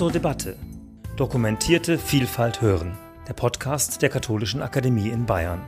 zur 0.00 0.10
Debatte. 0.10 0.56
Dokumentierte 1.16 1.98
Vielfalt 1.98 2.62
hören. 2.62 2.96
Der 3.28 3.34
Podcast 3.34 4.00
der 4.00 4.08
Katholischen 4.08 4.62
Akademie 4.62 5.10
in 5.10 5.26
Bayern. 5.26 5.60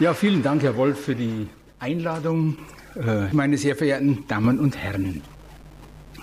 Ja, 0.00 0.14
vielen 0.14 0.42
Dank, 0.42 0.62
Herr 0.62 0.74
Wolf, 0.78 1.04
für 1.04 1.14
die 1.14 1.50
Einladung. 1.78 2.56
Äh, 2.96 3.26
meine 3.32 3.58
sehr 3.58 3.76
verehrten 3.76 4.24
Damen 4.26 4.58
und 4.58 4.78
Herren. 4.78 5.20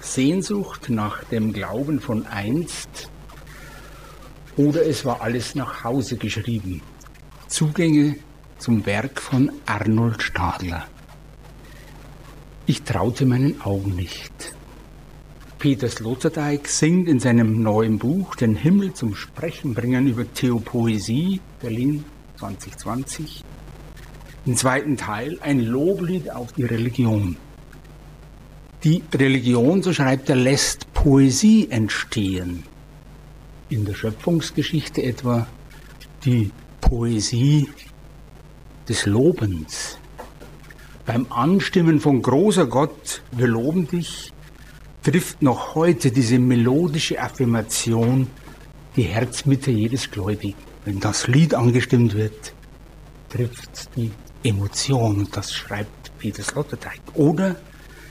Sehnsucht 0.01 0.89
nach 0.89 1.23
dem 1.25 1.53
Glauben 1.53 1.99
von 1.99 2.25
einst 2.25 3.11
oder 4.57 4.83
es 4.87 5.05
war 5.05 5.21
alles 5.21 5.53
nach 5.53 5.83
Hause 5.83 6.17
geschrieben. 6.17 6.81
Zugänge 7.45 8.15
zum 8.57 8.87
Werk 8.87 9.21
von 9.21 9.51
Arnold 9.67 10.23
Stadler. 10.23 10.87
Ich 12.71 12.83
traute 12.83 13.25
meinen 13.25 13.59
Augen 13.59 13.97
nicht. 13.97 14.55
Peter 15.59 15.89
Sloterdijk 15.89 16.69
singt 16.69 17.09
in 17.09 17.19
seinem 17.19 17.61
neuen 17.61 17.99
Buch 17.99 18.37
Den 18.37 18.55
Himmel 18.55 18.93
zum 18.93 19.13
Sprechen 19.13 19.73
bringen 19.73 20.07
über 20.07 20.23
Theopoesie, 20.33 21.41
Berlin 21.59 22.05
2020. 22.37 23.43
Im 24.45 24.55
zweiten 24.55 24.95
Teil 24.95 25.37
ein 25.41 25.59
Loblied 25.59 26.31
auf 26.31 26.53
die 26.53 26.63
Religion. 26.63 27.35
Die 28.85 29.03
Religion, 29.13 29.83
so 29.83 29.91
schreibt 29.91 30.29
er, 30.29 30.37
lässt 30.37 30.93
Poesie 30.93 31.67
entstehen. 31.69 32.63
In 33.67 33.83
der 33.83 33.95
Schöpfungsgeschichte 33.95 35.03
etwa 35.03 35.45
die 36.23 36.51
Poesie 36.79 37.67
des 38.87 39.05
Lobens. 39.07 39.97
Beim 41.05 41.25
Anstimmen 41.31 41.99
von 41.99 42.21
großer 42.21 42.67
Gott, 42.67 43.23
wir 43.31 43.47
loben 43.47 43.87
dich, 43.87 44.31
trifft 45.01 45.41
noch 45.41 45.73
heute 45.73 46.11
diese 46.11 46.37
melodische 46.37 47.19
Affirmation 47.19 48.27
die 48.95 49.03
Herzmitte 49.03 49.71
jedes 49.71 50.11
Gläubigen. 50.11 50.57
Wenn 50.85 50.99
das 50.99 51.27
Lied 51.27 51.55
angestimmt 51.55 52.13
wird, 52.13 52.53
trifft 53.29 53.95
die 53.95 54.11
Emotion 54.43 55.19
und 55.19 55.35
das 55.35 55.53
schreibt 55.53 56.17
Peter 56.19 56.43
Sloterdijk. 56.43 57.01
Oder 57.15 57.55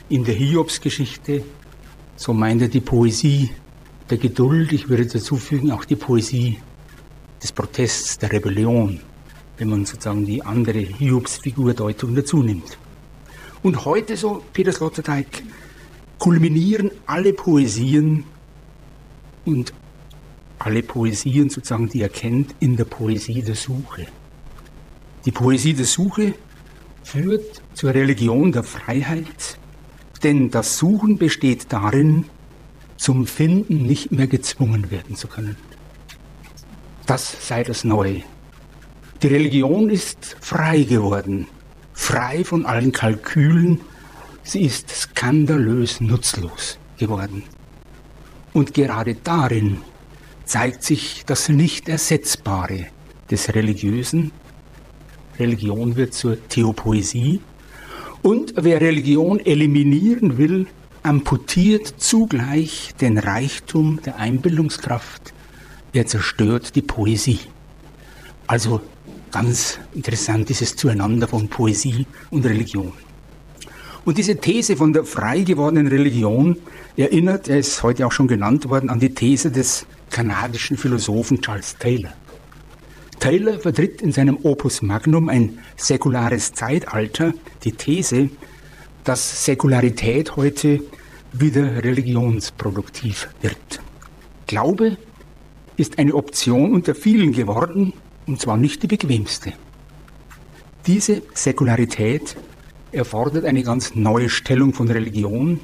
in 0.08 0.24
der 0.24 0.34
Hiobsgeschichte, 0.34 1.44
so 2.16 2.32
meint 2.32 2.62
er 2.62 2.68
die 2.68 2.80
Poesie 2.80 3.50
der 4.08 4.18
Geduld, 4.18 4.72
ich 4.72 4.88
würde 4.88 5.06
dazu 5.06 5.36
fügen, 5.36 5.70
auch 5.70 5.84
die 5.84 5.96
Poesie 5.96 6.58
des 7.40 7.52
Protests, 7.52 8.18
der 8.18 8.32
Rebellion, 8.32 9.00
wenn 9.58 9.68
man 9.68 9.84
sozusagen 9.84 10.26
die 10.26 10.42
andere 10.42 10.80
Hiobsfigurdeutung 10.80 12.14
dazu 12.16 12.42
nimmt. 12.42 12.78
Und 13.62 13.84
heute, 13.84 14.16
so 14.16 14.42
Peter 14.52 14.72
Sloterdijk, 14.72 15.42
kulminieren 16.18 16.90
alle 17.06 17.32
Poesien 17.32 18.24
und 19.44 19.72
alle 20.58 20.82
Poesien 20.82 21.50
sozusagen, 21.50 21.88
die 21.88 22.02
er 22.02 22.08
kennt, 22.08 22.54
in 22.60 22.76
der 22.76 22.84
Poesie 22.84 23.42
der 23.42 23.54
Suche. 23.54 24.06
Die 25.24 25.30
Poesie 25.30 25.74
der 25.74 25.86
Suche 25.86 26.34
führt 27.02 27.62
zur 27.74 27.94
Religion 27.94 28.52
der 28.52 28.62
Freiheit, 28.62 29.58
denn 30.22 30.50
das 30.50 30.78
Suchen 30.78 31.18
besteht 31.18 31.72
darin, 31.72 32.26
zum 32.96 33.26
Finden 33.26 33.82
nicht 33.82 34.12
mehr 34.12 34.26
gezwungen 34.26 34.90
werden 34.90 35.16
zu 35.16 35.26
können. 35.26 35.56
Das 37.06 37.46
sei 37.46 37.62
das 37.62 37.84
Neue. 37.84 38.22
Die 39.22 39.26
Religion 39.26 39.90
ist 39.90 40.36
frei 40.40 40.82
geworden, 40.82 41.46
frei 42.00 42.44
von 42.44 42.64
allen 42.64 42.92
Kalkülen. 42.92 43.82
Sie 44.42 44.62
ist 44.62 44.88
skandalös 44.88 46.00
nutzlos 46.00 46.78
geworden. 46.98 47.44
Und 48.52 48.74
gerade 48.74 49.14
darin 49.14 49.78
zeigt 50.44 50.82
sich 50.82 51.24
das 51.26 51.48
Nicht-Ersetzbare 51.50 52.86
des 53.30 53.54
Religiösen. 53.54 54.32
Religion 55.38 55.94
wird 55.94 56.14
zur 56.14 56.36
Theopoesie 56.48 57.40
und 58.22 58.54
wer 58.56 58.80
Religion 58.80 59.38
eliminieren 59.38 60.38
will, 60.38 60.66
amputiert 61.02 61.94
zugleich 61.98 62.94
den 63.00 63.18
Reichtum 63.18 64.00
der 64.04 64.16
Einbildungskraft. 64.16 65.32
Er 65.92 66.06
zerstört 66.06 66.74
die 66.74 66.82
Poesie. 66.82 67.40
Also 68.46 68.80
ganz 69.30 69.78
interessant 69.94 70.48
dieses 70.48 70.76
Zueinander 70.76 71.28
von 71.28 71.48
Poesie 71.48 72.06
und 72.30 72.44
Religion. 72.46 72.92
Und 74.04 74.18
diese 74.18 74.36
These 74.36 74.76
von 74.76 74.92
der 74.92 75.04
frei 75.04 75.40
gewordenen 75.40 75.86
Religion 75.86 76.56
erinnert, 76.96 77.48
er 77.48 77.58
ist 77.58 77.82
heute 77.82 78.06
auch 78.06 78.12
schon 78.12 78.28
genannt 78.28 78.68
worden, 78.68 78.90
an 78.90 78.98
die 78.98 79.14
These 79.14 79.50
des 79.50 79.86
kanadischen 80.10 80.76
Philosophen 80.76 81.40
Charles 81.40 81.76
Taylor. 81.78 82.12
Taylor 83.18 83.58
vertritt 83.58 84.00
in 84.00 84.12
seinem 84.12 84.38
Opus 84.42 84.80
Magnum 84.80 85.28
ein 85.28 85.58
säkulares 85.76 86.54
Zeitalter, 86.54 87.34
die 87.62 87.72
These, 87.72 88.30
dass 89.04 89.44
Säkularität 89.44 90.36
heute 90.36 90.80
wieder 91.32 91.84
religionsproduktiv 91.84 93.28
wird. 93.42 93.80
Glaube 94.46 94.96
ist 95.76 95.98
eine 95.98 96.14
Option 96.14 96.72
unter 96.72 96.94
vielen 96.94 97.32
geworden, 97.32 97.92
und 98.30 98.40
zwar 98.40 98.56
nicht 98.56 98.80
die 98.84 98.86
bequemste. 98.86 99.52
Diese 100.86 101.22
Säkularität 101.34 102.36
erfordert 102.92 103.44
eine 103.44 103.64
ganz 103.64 103.96
neue 103.96 104.28
Stellung 104.28 104.72
von 104.72 104.88
Religion 104.88 105.58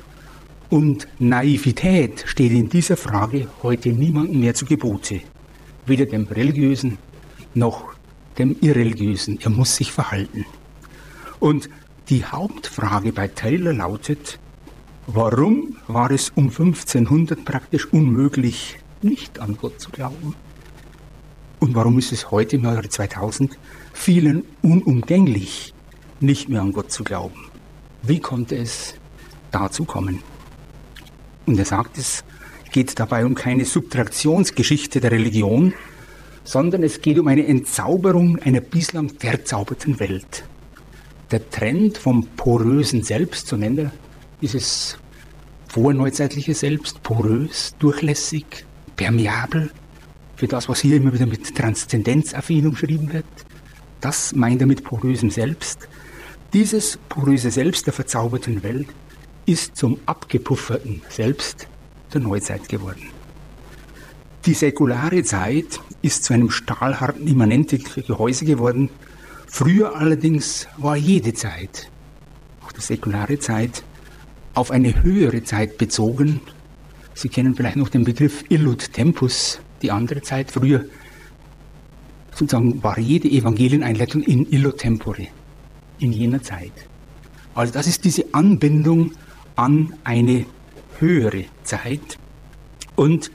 und 0.69 1.07
Naivität 1.21 2.25
steht 2.27 2.51
in 2.51 2.69
dieser 2.69 2.97
Frage 2.97 3.47
heute 3.63 3.91
niemandem 3.91 4.41
mehr 4.41 4.55
zu 4.55 4.67
Gebote, 4.67 5.21
weder 5.87 6.07
dem 6.07 6.25
religiösen 6.27 6.99
noch 7.55 7.95
dem 8.37 8.57
Irreligiösen. 8.61 9.39
Er 9.41 9.51
muss 9.51 9.77
sich 9.77 9.93
verhalten. 9.93 10.45
Und 11.39 11.71
die 12.09 12.25
Hauptfrage 12.25 13.13
bei 13.13 13.29
Taylor 13.29 13.75
lautet, 13.75 14.41
warum 15.07 15.77
war 15.87 16.11
es 16.11 16.31
um 16.31 16.49
1500 16.49 17.45
praktisch 17.45 17.87
unmöglich, 17.93 18.79
nicht 19.03 19.39
an 19.39 19.57
Gott 19.57 19.81
zu 19.81 19.91
glauben? 19.91 20.35
Und 21.59 21.75
warum 21.75 21.99
ist 21.99 22.13
es 22.13 22.31
heute 22.31 22.57
im 22.57 22.65
Jahre 22.65 22.89
2000 22.89 23.59
vielen 23.93 24.45
unumgänglich, 24.63 25.73
nicht 26.21 26.49
mehr 26.49 26.61
an 26.61 26.73
Gott 26.73 26.93
zu 26.93 27.03
glauben? 27.03 27.51
Wie 28.03 28.21
konnte 28.21 28.57
es 28.57 28.95
dazu 29.51 29.85
kommen? 29.85 30.23
Und 31.47 31.59
er 31.59 31.65
sagt, 31.65 31.99
es 31.99 32.25
geht 32.73 32.99
dabei 32.99 33.25
um 33.25 33.35
keine 33.35 33.65
Subtraktionsgeschichte 33.65 35.01
der 35.01 35.13
Religion, 35.13 35.73
sondern 36.45 36.83
es 36.83 37.01
geht 37.01 37.19
um 37.19 37.27
eine 37.27 37.47
Entzauberung 37.47 38.39
einer 38.41 38.61
bislang 38.61 39.09
verzauberten 39.09 39.99
Welt. 39.99 40.45
Der 41.31 41.49
Trend 41.51 41.99
vom 41.99 42.27
porösen 42.37 43.03
Selbst, 43.03 43.49
so 43.49 43.57
nennt 43.57 43.79
er 43.79 43.93
dieses 44.41 44.99
vorneuzeitliche 45.69 46.55
Selbst, 46.55 47.03
porös, 47.03 47.75
durchlässig, 47.79 48.65
permeabel, 48.95 49.71
für 50.37 50.47
das, 50.47 50.69
was 50.69 50.81
hier 50.81 50.97
immer 50.97 51.13
wieder 51.13 51.27
mit 51.27 51.55
Transzendenzaffin 51.57 52.67
umschrieben 52.67 53.13
wird. 53.13 53.25
Das 54.01 54.35
meint 54.35 54.61
er 54.61 54.67
mit 54.67 54.85
porösem 54.85 55.31
Selbst. 55.31 55.89
Dieses 56.53 56.99
poröse 57.09 57.51
Selbst 57.51 57.87
der 57.87 57.93
verzauberten 57.93 58.63
Welt 58.63 58.89
ist 59.47 59.77
zum 59.77 59.99
abgepufferten 60.07 61.03
Selbst 61.09 61.67
der 62.13 62.21
Neuzeit 62.21 62.69
geworden. 62.69 63.09
Die 64.45 64.55
säkulare 64.55 65.25
Zeit 65.25 65.81
ist 66.03 66.25
zu 66.25 66.33
einem 66.33 66.51
stahlharten, 66.51 67.27
immanenten 67.27 67.83
Gehäuse 68.07 68.45
geworden. 68.45 68.91
Früher 69.49 69.97
allerdings 69.97 70.69
war 70.77 70.97
jede 70.97 71.35
Zeit, 71.35 71.91
auch 72.65 72.73
die 72.73 72.81
säkulare 72.81 73.39
Zeit, 73.39 73.83
auf 74.55 74.71
eine 74.71 75.03
höhere 75.03 75.43
Zeit 75.43 75.79
bezogen. 75.79 76.41
Sie 77.15 77.29
kennen 77.29 77.55
vielleicht 77.55 77.77
noch 77.77 77.89
den 77.89 78.05
Begriff 78.05 78.45
Illud 78.49 78.93
Tempus, 78.93 79.61
die 79.83 79.91
andere 79.91 80.23
Zeit. 80.23 80.51
Früher 80.51 80.85
sozusagen 82.33 82.83
war 82.83 82.99
jede 82.99 83.29
Evangelieneinleitung 83.29 84.23
in 84.23 84.51
Illo 84.51 84.73
Tempore, 84.73 85.29
in 85.99 86.13
jener 86.13 86.43
Zeit. 86.43 86.73
Also 87.55 87.73
das 87.73 87.87
ist 87.87 88.05
diese 88.05 88.27
Anbindung 88.33 89.13
an 89.57 89.95
eine 90.05 90.45
höhere 90.99 91.45
Zeit. 91.65 92.19
Und 92.95 93.31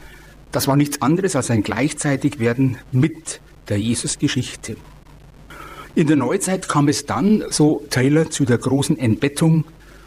das 0.52 0.68
war 0.68 0.76
nichts 0.76 1.02
anderes 1.02 1.36
als 1.36 1.50
ein 1.50 1.64
Gleichzeitigwerden 1.64 2.78
mit 2.92 3.42
der 3.70 3.80
Jesusgeschichte. 3.80 4.76
In 5.96 6.08
der 6.08 6.16
Neuzeit 6.16 6.70
kam 6.70 6.88
es 6.88 7.06
dann, 7.06 7.44
so 7.50 7.86
Taylor, 7.90 8.30
zu 8.30 8.46
der 8.46 8.58
großen 8.58 8.98
Entbettung 8.98 9.66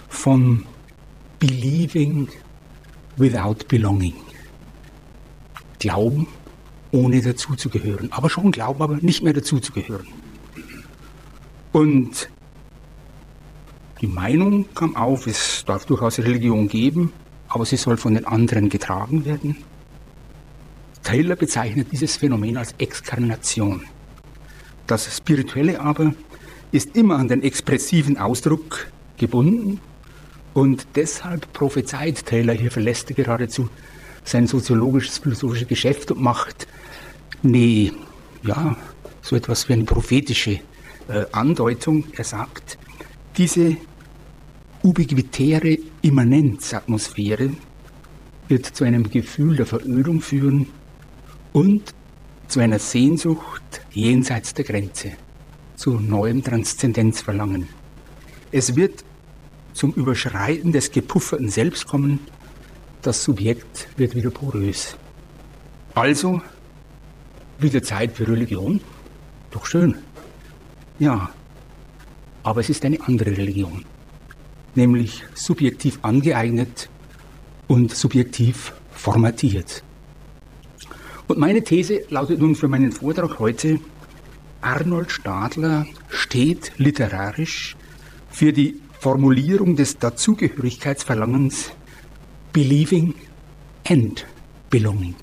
von 0.09 0.65
Believing 1.39 2.29
without 3.17 3.67
belonging. 3.69 4.15
Glauben, 5.85 6.27
ohne 6.93 7.21
dazuzugehören. 7.21 8.11
Aber 8.11 8.31
schon 8.31 8.51
glauben, 8.53 8.81
aber 8.81 8.97
nicht 8.97 9.23
mehr 9.23 9.35
dazuzugehören. 9.35 10.07
Und 11.73 12.31
Die 14.01 14.07
Meinung 14.07 14.67
kam 14.75 14.97
auf, 14.97 15.27
es 15.27 15.65
darf 15.65 15.87
durchaus 15.87 16.19
Religion 16.19 16.69
geben, 16.69 17.13
aber 17.49 17.65
sie 17.65 17.77
soll 17.77 17.97
von 17.97 18.15
den 18.15 18.27
anderen 18.27 18.69
getragen 18.69 19.25
werden. 19.25 19.57
Taylor 21.03 21.37
bezeichnet 21.37 21.89
dieses 21.93 22.17
Phänomen 22.17 22.57
als 22.57 22.75
Exkarnation. 22.79 23.85
Das 24.87 25.17
Spirituelle 25.17 25.81
aber 25.81 26.15
ist 26.73 26.97
immer 26.97 27.17
an 27.17 27.29
den 27.29 27.43
expressiven 27.43 28.19
Ausdruck 28.19 28.89
gebunden 29.17 29.81
und 30.55 30.87
deshalb 30.97 31.53
prophezeit 31.53 32.27
Taylor, 32.27 32.55
hier 32.55 32.71
verlässt 32.71 33.11
er 33.11 33.17
geradezu 33.17 33.71
sein 34.25 34.47
soziologisches, 34.47 35.19
philosophisches 35.19 35.69
Geschäft 35.69 36.11
und 36.11 36.21
macht, 36.21 36.67
nee, 37.43 37.93
ja, 38.43 38.77
so 39.23 39.37
etwas 39.37 39.69
wie 39.69 39.75
eine 39.75 39.85
prophetische 39.85 40.61
äh, 41.09 41.25
Andeutung. 41.33 42.05
Er 42.17 42.25
sagt, 42.25 42.79
diese 43.37 43.77
ubiquitäre 44.83 45.79
Immanenzatmosphäre 46.03 47.51
wird 48.49 48.67
zu 48.67 48.85
einem 48.85 49.09
Gefühl 49.09 49.57
der 49.57 49.67
Verödung 49.67 50.21
führen 50.21 50.67
und 51.53 51.95
zu 52.49 52.61
einer 52.61 52.79
Sehnsucht 52.79 53.63
jenseits 53.93 54.53
der 54.55 54.65
Grenze, 54.65 55.13
zu 55.77 55.93
neuem 55.99 56.45
Transzendenzverlangen. 56.45 57.69
Es 58.53 58.77
wird 58.77 59.05
zum 59.73 59.93
Überschreiten 59.93 60.73
des 60.73 60.93
gepufferten 60.93 61.49
Selbst 61.49 61.87
kommen, 61.87 62.21
das 63.07 63.23
Subjekt 63.23 63.89
wird 63.97 64.15
wieder 64.15 64.31
porös. 64.31 64.97
Also 65.95 66.41
wieder 67.59 67.83
Zeit 67.83 68.13
für 68.13 68.27
Religion? 68.27 68.81
Doch 69.51 69.67
schön. 69.67 69.97
Ja, 70.99 71.31
aber 72.43 72.61
es 72.61 72.71
ist 72.71 72.85
eine 72.85 72.99
andere 73.07 73.31
Religion, 73.31 73.85
nämlich 74.75 75.23
subjektiv 75.35 75.99
angeeignet 76.03 76.89
und 77.69 77.95
subjektiv 77.95 78.73
formatiert. 78.91 79.85
Und 81.27 81.39
meine 81.39 81.63
These 81.63 82.03
lautet 82.09 82.41
nun 82.41 82.55
für 82.55 82.69
meinen 82.69 82.93
Vortrag 82.93 83.39
heute, 83.39 83.81
Arnold 84.61 85.11
Stadler 85.11 85.87
steht 86.09 86.73
literarisch 86.79 87.77
für 88.31 88.53
die 88.53 88.81
Formulierung 88.99 89.77
des 89.77 89.99
Dazugehörigkeitsverlangens 89.99 91.73
Believing 92.55 93.15
and 93.89 94.25
Belonging. 94.71 95.17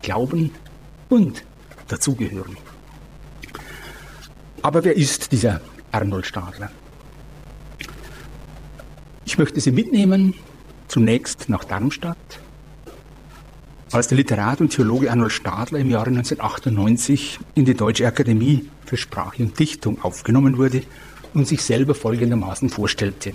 Glauben 0.00 0.50
und 1.10 1.44
dazugehören. 1.86 2.56
Aber 4.62 4.82
wer 4.82 4.96
ist 4.96 5.32
dieser 5.32 5.60
Arnold 5.90 6.24
Stadler? 6.24 6.70
Ich 9.26 9.36
möchte 9.36 9.60
Sie 9.60 9.70
mitnehmen, 9.70 10.32
zunächst 10.88 11.50
nach 11.50 11.64
Darmstadt, 11.64 12.16
als 13.90 14.08
der 14.08 14.16
Literat 14.16 14.62
und 14.62 14.70
Theologe 14.70 15.10
Arnold 15.10 15.32
Stadler 15.32 15.78
im 15.78 15.90
Jahre 15.90 16.08
1998 16.08 17.38
in 17.54 17.66
die 17.66 17.74
Deutsche 17.74 18.06
Akademie 18.06 18.70
für 18.86 18.96
Sprache 18.96 19.42
und 19.42 19.58
Dichtung 19.58 20.02
aufgenommen 20.02 20.56
wurde 20.56 20.84
und 21.34 21.46
sich 21.46 21.62
selber 21.62 21.94
folgendermaßen 21.94 22.70
vorstellte. 22.70 23.34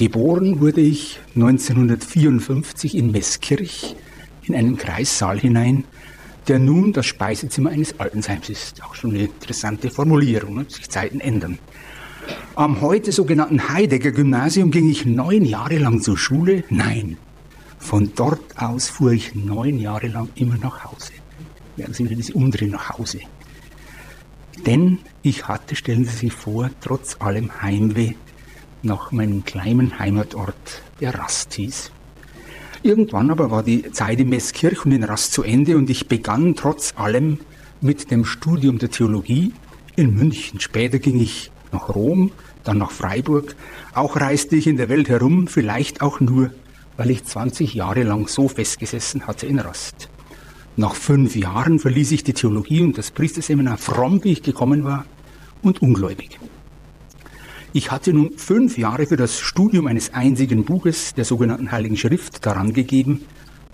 Geboren 0.00 0.60
wurde 0.60 0.80
ich 0.80 1.20
1954 1.34 2.96
in 2.96 3.10
Meßkirch 3.10 3.96
in 4.44 4.54
einen 4.54 4.78
Kreissaal 4.78 5.38
hinein, 5.38 5.84
der 6.48 6.58
nun 6.58 6.94
das 6.94 7.04
Speisezimmer 7.04 7.68
eines 7.68 8.00
Altenheims 8.00 8.48
ist. 8.48 8.82
Auch 8.82 8.94
schon 8.94 9.10
eine 9.10 9.24
interessante 9.24 9.90
Formulierung, 9.90 10.54
ne? 10.54 10.64
sich 10.66 10.88
Zeiten 10.88 11.20
ändern. 11.20 11.58
Am 12.54 12.80
heute 12.80 13.12
sogenannten 13.12 13.68
Heidegger 13.68 14.12
Gymnasium 14.12 14.70
ging 14.70 14.88
ich 14.88 15.04
neun 15.04 15.44
Jahre 15.44 15.76
lang 15.76 16.00
zur 16.00 16.16
Schule. 16.16 16.64
Nein, 16.70 17.18
von 17.78 18.12
dort 18.14 18.56
aus 18.56 18.88
fuhr 18.88 19.12
ich 19.12 19.34
neun 19.34 19.78
Jahre 19.78 20.06
lang 20.06 20.30
immer 20.34 20.56
nach 20.56 20.82
Hause. 20.82 21.12
Werden 21.76 21.92
Sie 21.92 22.04
wieder 22.06 22.16
diese 22.16 22.32
Umdrehen 22.32 22.70
nach 22.70 22.96
Hause. 22.96 23.18
Denn 24.64 25.00
ich 25.20 25.46
hatte, 25.46 25.76
stellen 25.76 26.06
Sie 26.06 26.16
sich 26.16 26.32
vor, 26.32 26.70
trotz 26.80 27.18
allem 27.20 27.60
Heimweh 27.60 28.14
nach 28.82 29.12
meinem 29.12 29.44
kleinen 29.44 29.98
Heimatort, 29.98 30.82
der 31.00 31.14
Rast 31.18 31.54
hieß. 31.54 31.90
Irgendwann 32.82 33.30
aber 33.30 33.50
war 33.50 33.62
die 33.62 33.90
Zeit 33.92 34.20
in 34.20 34.30
Meßkirch 34.30 34.84
und 34.84 34.92
in 34.92 35.04
Rast 35.04 35.32
zu 35.32 35.42
Ende 35.42 35.76
und 35.76 35.90
ich 35.90 36.08
begann 36.08 36.54
trotz 36.54 36.94
allem 36.96 37.40
mit 37.80 38.10
dem 38.10 38.24
Studium 38.24 38.78
der 38.78 38.90
Theologie 38.90 39.52
in 39.96 40.14
München. 40.14 40.60
Später 40.60 40.98
ging 40.98 41.20
ich 41.20 41.50
nach 41.72 41.88
Rom, 41.94 42.32
dann 42.64 42.78
nach 42.78 42.90
Freiburg. 42.90 43.54
Auch 43.94 44.16
reiste 44.16 44.56
ich 44.56 44.66
in 44.66 44.76
der 44.76 44.88
Welt 44.88 45.08
herum, 45.08 45.46
vielleicht 45.46 46.00
auch 46.00 46.20
nur 46.20 46.50
weil 47.00 47.12
ich 47.12 47.24
20 47.24 47.72
Jahre 47.72 48.02
lang 48.02 48.28
so 48.28 48.46
festgesessen 48.46 49.26
hatte 49.26 49.46
in 49.46 49.58
Rast. 49.58 50.10
Nach 50.76 50.94
fünf 50.94 51.34
Jahren 51.34 51.78
verließ 51.78 52.12
ich 52.12 52.24
die 52.24 52.34
Theologie 52.34 52.82
und 52.82 52.98
das 52.98 53.10
Priesterseminar 53.10 53.78
fromm, 53.78 54.22
wie 54.22 54.32
ich 54.32 54.42
gekommen 54.42 54.84
war, 54.84 55.06
und 55.62 55.80
ungläubig. 55.80 56.38
Ich 57.72 57.92
hatte 57.92 58.12
nun 58.12 58.36
fünf 58.36 58.78
Jahre 58.78 59.06
für 59.06 59.16
das 59.16 59.38
Studium 59.38 59.86
eines 59.86 60.12
einzigen 60.12 60.64
Buches, 60.64 61.14
der 61.14 61.24
sogenannten 61.24 61.70
Heiligen 61.70 61.96
Schrift, 61.96 62.44
daran 62.44 62.72
gegeben, 62.72 63.24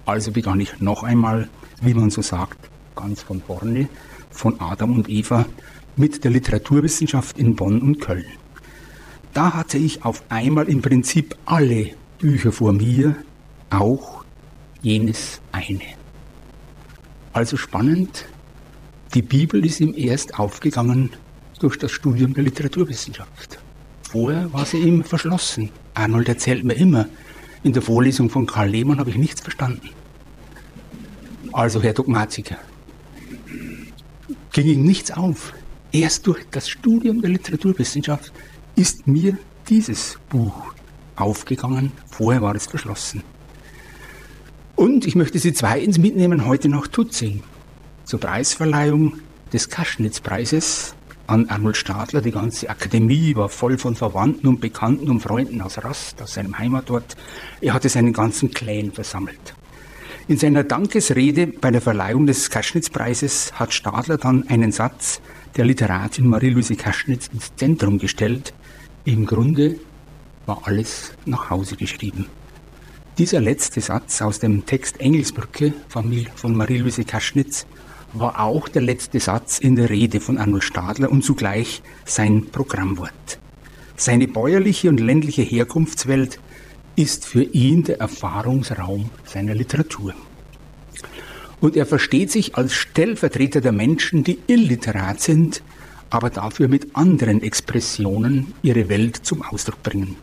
also 0.05 0.33
begann 0.33 0.61
ich 0.61 0.81
noch 0.81 1.03
einmal, 1.03 1.49
wie 1.81 1.95
man 1.95 2.11
so 2.11 2.21
sagt, 2.21 2.69
ganz 2.95 3.23
von 3.23 3.41
vorne, 3.41 3.89
von 4.29 4.61
Adam 4.61 4.97
und 4.97 5.09
Eva, 5.09 5.47
mit 5.97 6.25
der 6.25 6.31
Literaturwissenschaft 6.31 7.39
in 7.39 7.57
Bonn 7.57 7.81
und 7.81 7.99
Köln. 7.99 8.27
Da 9.33 9.55
hatte 9.55 9.79
ich 9.79 10.05
auf 10.05 10.23
einmal 10.29 10.69
im 10.69 10.83
Prinzip 10.83 11.35
alle 11.47 11.93
Bücher 12.19 12.53
vor 12.53 12.75
mir, 12.75 13.17
auch 13.71 14.25
jenes 14.83 15.41
eine. 15.53 15.81
Also 17.33 17.57
spannend, 17.57 18.27
die 19.15 19.23
Bibel 19.23 19.65
ist 19.65 19.81
ihm 19.81 19.95
erst 19.97 20.39
aufgegangen 20.39 21.11
durch 21.61 21.79
das 21.79 21.93
Studium 21.93 22.35
der 22.35 22.45
Literaturwissenschaft. 22.45 23.59
Vorher 24.11 24.53
war 24.53 24.65
sie 24.65 24.79
ihm 24.79 25.03
verschlossen. 25.03 25.71
Arnold 25.95 26.29
erzählt 26.29 26.65
mir 26.65 26.75
immer, 26.75 27.09
in 27.63 27.73
der 27.73 27.83
Vorlesung 27.83 28.31
von 28.31 28.47
Karl 28.47 28.69
Lehmann 28.69 28.99
habe 29.01 29.11
ich 29.11 29.17
nichts 29.17 29.41
verstanden. 29.41 29.91
Also, 31.53 31.83
Herr 31.83 31.95
Dogmatiker, 31.95 32.59
ging 34.53 34.67
ihm 34.67 34.85
nichts 34.85 35.11
auf. 35.11 35.53
Erst 35.91 36.27
durch 36.27 36.45
das 36.51 36.69
Studium 36.69 37.21
der 37.21 37.31
Literaturwissenschaft 37.31 38.33
ist 38.77 39.07
mir 39.07 39.39
dieses 39.69 40.19
Buch 40.29 40.75
aufgegangen, 41.17 41.93
vorher 42.09 42.43
war 42.43 42.55
es 42.55 42.67
verschlossen. 42.67 43.23
Und 44.77 45.07
ich 45.07 45.17
möchte 45.17 45.39
Sie 45.39 45.53
zweitens 45.53 45.99
mitnehmen 45.99 46.47
heute 46.47 46.69
nach 46.69 46.87
Tutzing 46.87 47.43
zur 48.05 48.21
Preisverleihung 48.21 49.15
des 49.53 49.71
Kaschnitzpreises 49.71 50.95
an 51.27 51.49
Arnold 51.49 51.77
Stadler. 51.77 52.21
Die 52.21 52.31
ganze 52.31 52.69
Akademie 52.71 53.35
war 53.35 53.49
voll 53.49 53.79
von 53.79 53.95
Verwandten 53.95 54.47
und 54.49 54.61
Bekannten 54.61 55.11
und 55.11 55.21
Freunden 55.21 55.61
aus 55.61 55.83
Rast, 55.83 56.23
aus 56.23 56.35
seinem 56.35 56.59
Heimatort. 56.59 57.17
Er 57.61 57.75
hatte 57.75 57.89
seinen 57.89 58.13
ganzen 58.13 58.51
Clan 58.51 58.93
versammelt. 58.93 59.55
In 60.29 60.39
seiner 60.39 60.65
Dankesrede 60.65 61.47
bei 61.47 61.71
der 61.71 61.81
Verleihung 61.81 62.27
des 62.27 62.51
Kaschnitzpreises 62.51 63.53
hat 63.55 63.73
Stadler 63.73 64.19
dann 64.19 64.49
einen 64.49 64.73
Satz 64.73 65.21
der 65.57 65.65
Literatin 65.65 66.29
Marie-Louise 66.29 66.75
Kaschnitz 66.75 67.29
ins 67.33 67.55
Zentrum 67.55 67.99
gestellt. 67.99 68.53
Im 69.05 69.25
Grunde 69.25 69.79
war 70.45 70.63
alles 70.65 71.13
nach 71.27 71.51
Hause 71.51 71.77
geschrieben. 71.77 72.27
Dieser 73.19 73.41
letzte 73.41 73.81
Satz 73.81 74.21
aus 74.21 74.41
dem 74.41 74.67
Text 74.67 75.01
Engelsbrücke 75.01 75.73
von 75.89 76.57
Marie-Louise 76.57 77.05
Kaschnitz 77.05 77.67
war 78.19 78.41
auch 78.41 78.69
der 78.69 78.83
letzte 78.83 79.21
Satz 79.21 79.59
in 79.59 79.77
der 79.77 79.91
Rede 79.91 80.21
von 80.21 80.39
Arnold 80.39 80.65
Stadler 80.65 81.11
und 81.11 81.23
zugleich 81.23 81.83
sein 82.05 82.47
Programmwort. 82.51 83.39
Seine 83.97 84.29
bäuerliche 84.29 84.89
und 84.89 85.01
ländliche 85.01 85.43
Herkunftswelt 85.43 86.39
ist 86.97 87.27
für 87.27 87.43
ihn 87.43 87.85
der 87.85 88.01
Erfahrungsraum 88.01 89.11
seiner 89.25 89.55
Literatur. 89.55 90.15
Und 91.61 91.77
er 91.77 91.87
versteht 91.87 92.31
sich 92.31 92.57
als 92.57 92.75
Stellvertreter 92.75 93.61
der 93.61 93.73
Menschen, 93.73 94.25
die 94.25 94.39
illiterat 94.47 95.21
sind, 95.21 95.63
aber 96.11 96.31
dafür 96.31 96.69
mit 96.69 96.95
anderen 96.95 97.43
Expressionen 97.43 98.55
ihre 98.63 98.89
Welt 98.89 99.17
zum 99.17 99.43
Ausdruck 99.43 99.83
bringen. 99.83 100.17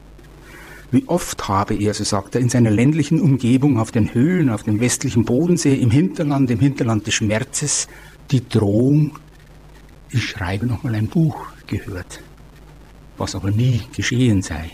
Wie 0.93 1.07
oft 1.07 1.47
habe 1.47 1.73
er, 1.73 1.95
so 1.95 2.03
sagt 2.03 2.35
er, 2.35 2.41
in 2.41 2.49
seiner 2.49 2.69
ländlichen 2.69 3.19
Umgebung 3.19 3.79
auf 3.79 3.89
den 3.89 4.13
Höhen, 4.13 4.51
auf 4.51 4.61
dem 4.61 4.79
westlichen 4.79 5.25
Bodensee, 5.25 5.73
im 5.73 5.89
Hinterland, 5.89 6.51
im 6.51 6.59
Hinterland 6.59 7.07
des 7.07 7.15
Schmerzes, 7.15 7.87
die 8.29 8.47
Drohung, 8.47 9.17
ich 10.11 10.23
schreibe 10.23 10.67
nochmal 10.67 10.93
ein 10.93 11.07
Buch 11.07 11.47
gehört, 11.65 12.21
was 13.17 13.33
aber 13.33 13.49
nie 13.49 13.81
geschehen 13.95 14.43
sei. 14.43 14.69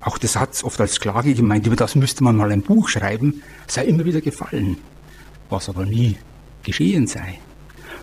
Auch 0.00 0.18
der 0.18 0.30
Satz, 0.30 0.64
oft 0.64 0.80
als 0.80 0.98
Klage 0.98 1.32
gemeint, 1.32 1.64
über 1.64 1.76
das 1.76 1.94
müsste 1.94 2.24
man 2.24 2.34
mal 2.34 2.50
ein 2.50 2.62
Buch 2.62 2.88
schreiben, 2.88 3.40
sei 3.68 3.84
immer 3.84 4.04
wieder 4.04 4.20
gefallen, 4.20 4.78
was 5.48 5.68
aber 5.68 5.86
nie 5.86 6.16
geschehen 6.64 7.06
sei. 7.06 7.38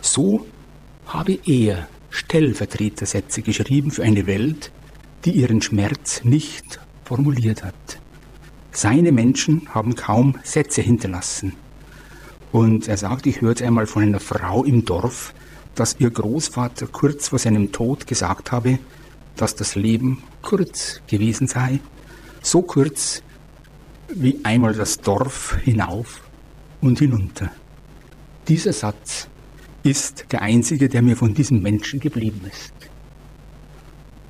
So 0.00 0.46
habe 1.04 1.38
er 1.44 1.88
Stellvertretersätze 2.08 3.42
geschrieben 3.42 3.90
für 3.90 4.02
eine 4.02 4.26
Welt, 4.26 4.72
die 5.26 5.32
ihren 5.32 5.60
Schmerz 5.60 6.24
nicht 6.24 6.80
formuliert 7.10 7.64
hat. 7.64 7.98
Seine 8.70 9.10
Menschen 9.10 9.68
haben 9.74 9.96
kaum 9.96 10.36
Sätze 10.44 10.80
hinterlassen. 10.80 11.54
Und 12.52 12.86
er 12.86 12.96
sagt, 12.96 13.26
ich 13.26 13.40
hörte 13.40 13.66
einmal 13.66 13.88
von 13.88 14.04
einer 14.04 14.20
Frau 14.20 14.62
im 14.62 14.84
Dorf, 14.84 15.34
dass 15.74 15.96
ihr 15.98 16.10
Großvater 16.10 16.86
kurz 16.86 17.30
vor 17.30 17.40
seinem 17.40 17.72
Tod 17.72 18.06
gesagt 18.06 18.52
habe, 18.52 18.78
dass 19.34 19.56
das 19.56 19.74
Leben 19.74 20.22
kurz 20.40 21.00
gewesen 21.08 21.48
sei, 21.48 21.80
so 22.42 22.62
kurz 22.62 23.24
wie 24.14 24.38
einmal 24.44 24.74
das 24.74 24.98
Dorf 24.98 25.56
hinauf 25.64 26.20
und 26.80 27.00
hinunter. 27.00 27.50
Dieser 28.46 28.72
Satz 28.72 29.26
ist 29.82 30.26
der 30.30 30.42
einzige, 30.42 30.88
der 30.88 31.02
mir 31.02 31.16
von 31.16 31.34
diesem 31.34 31.60
Menschen 31.60 31.98
geblieben 31.98 32.42
ist. 32.48 32.79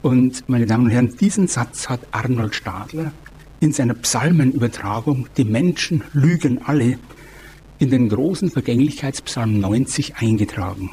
Und 0.02 0.48
meine 0.48 0.66
Damen 0.66 0.86
und 0.86 0.90
Herren, 0.90 1.16
diesen 1.16 1.46
Satz 1.46 1.88
hat 1.88 2.00
Arnold 2.10 2.54
Stadler 2.54 3.12
in 3.60 3.72
seiner 3.72 3.94
Psalmenübertragung 3.94 5.28
Die 5.36 5.44
Menschen 5.44 6.02
lügen 6.14 6.62
alle 6.64 6.98
in 7.78 7.90
den 7.90 8.08
großen 8.08 8.50
Vergänglichkeitspsalm 8.50 9.60
90 9.60 10.16
eingetragen. 10.16 10.90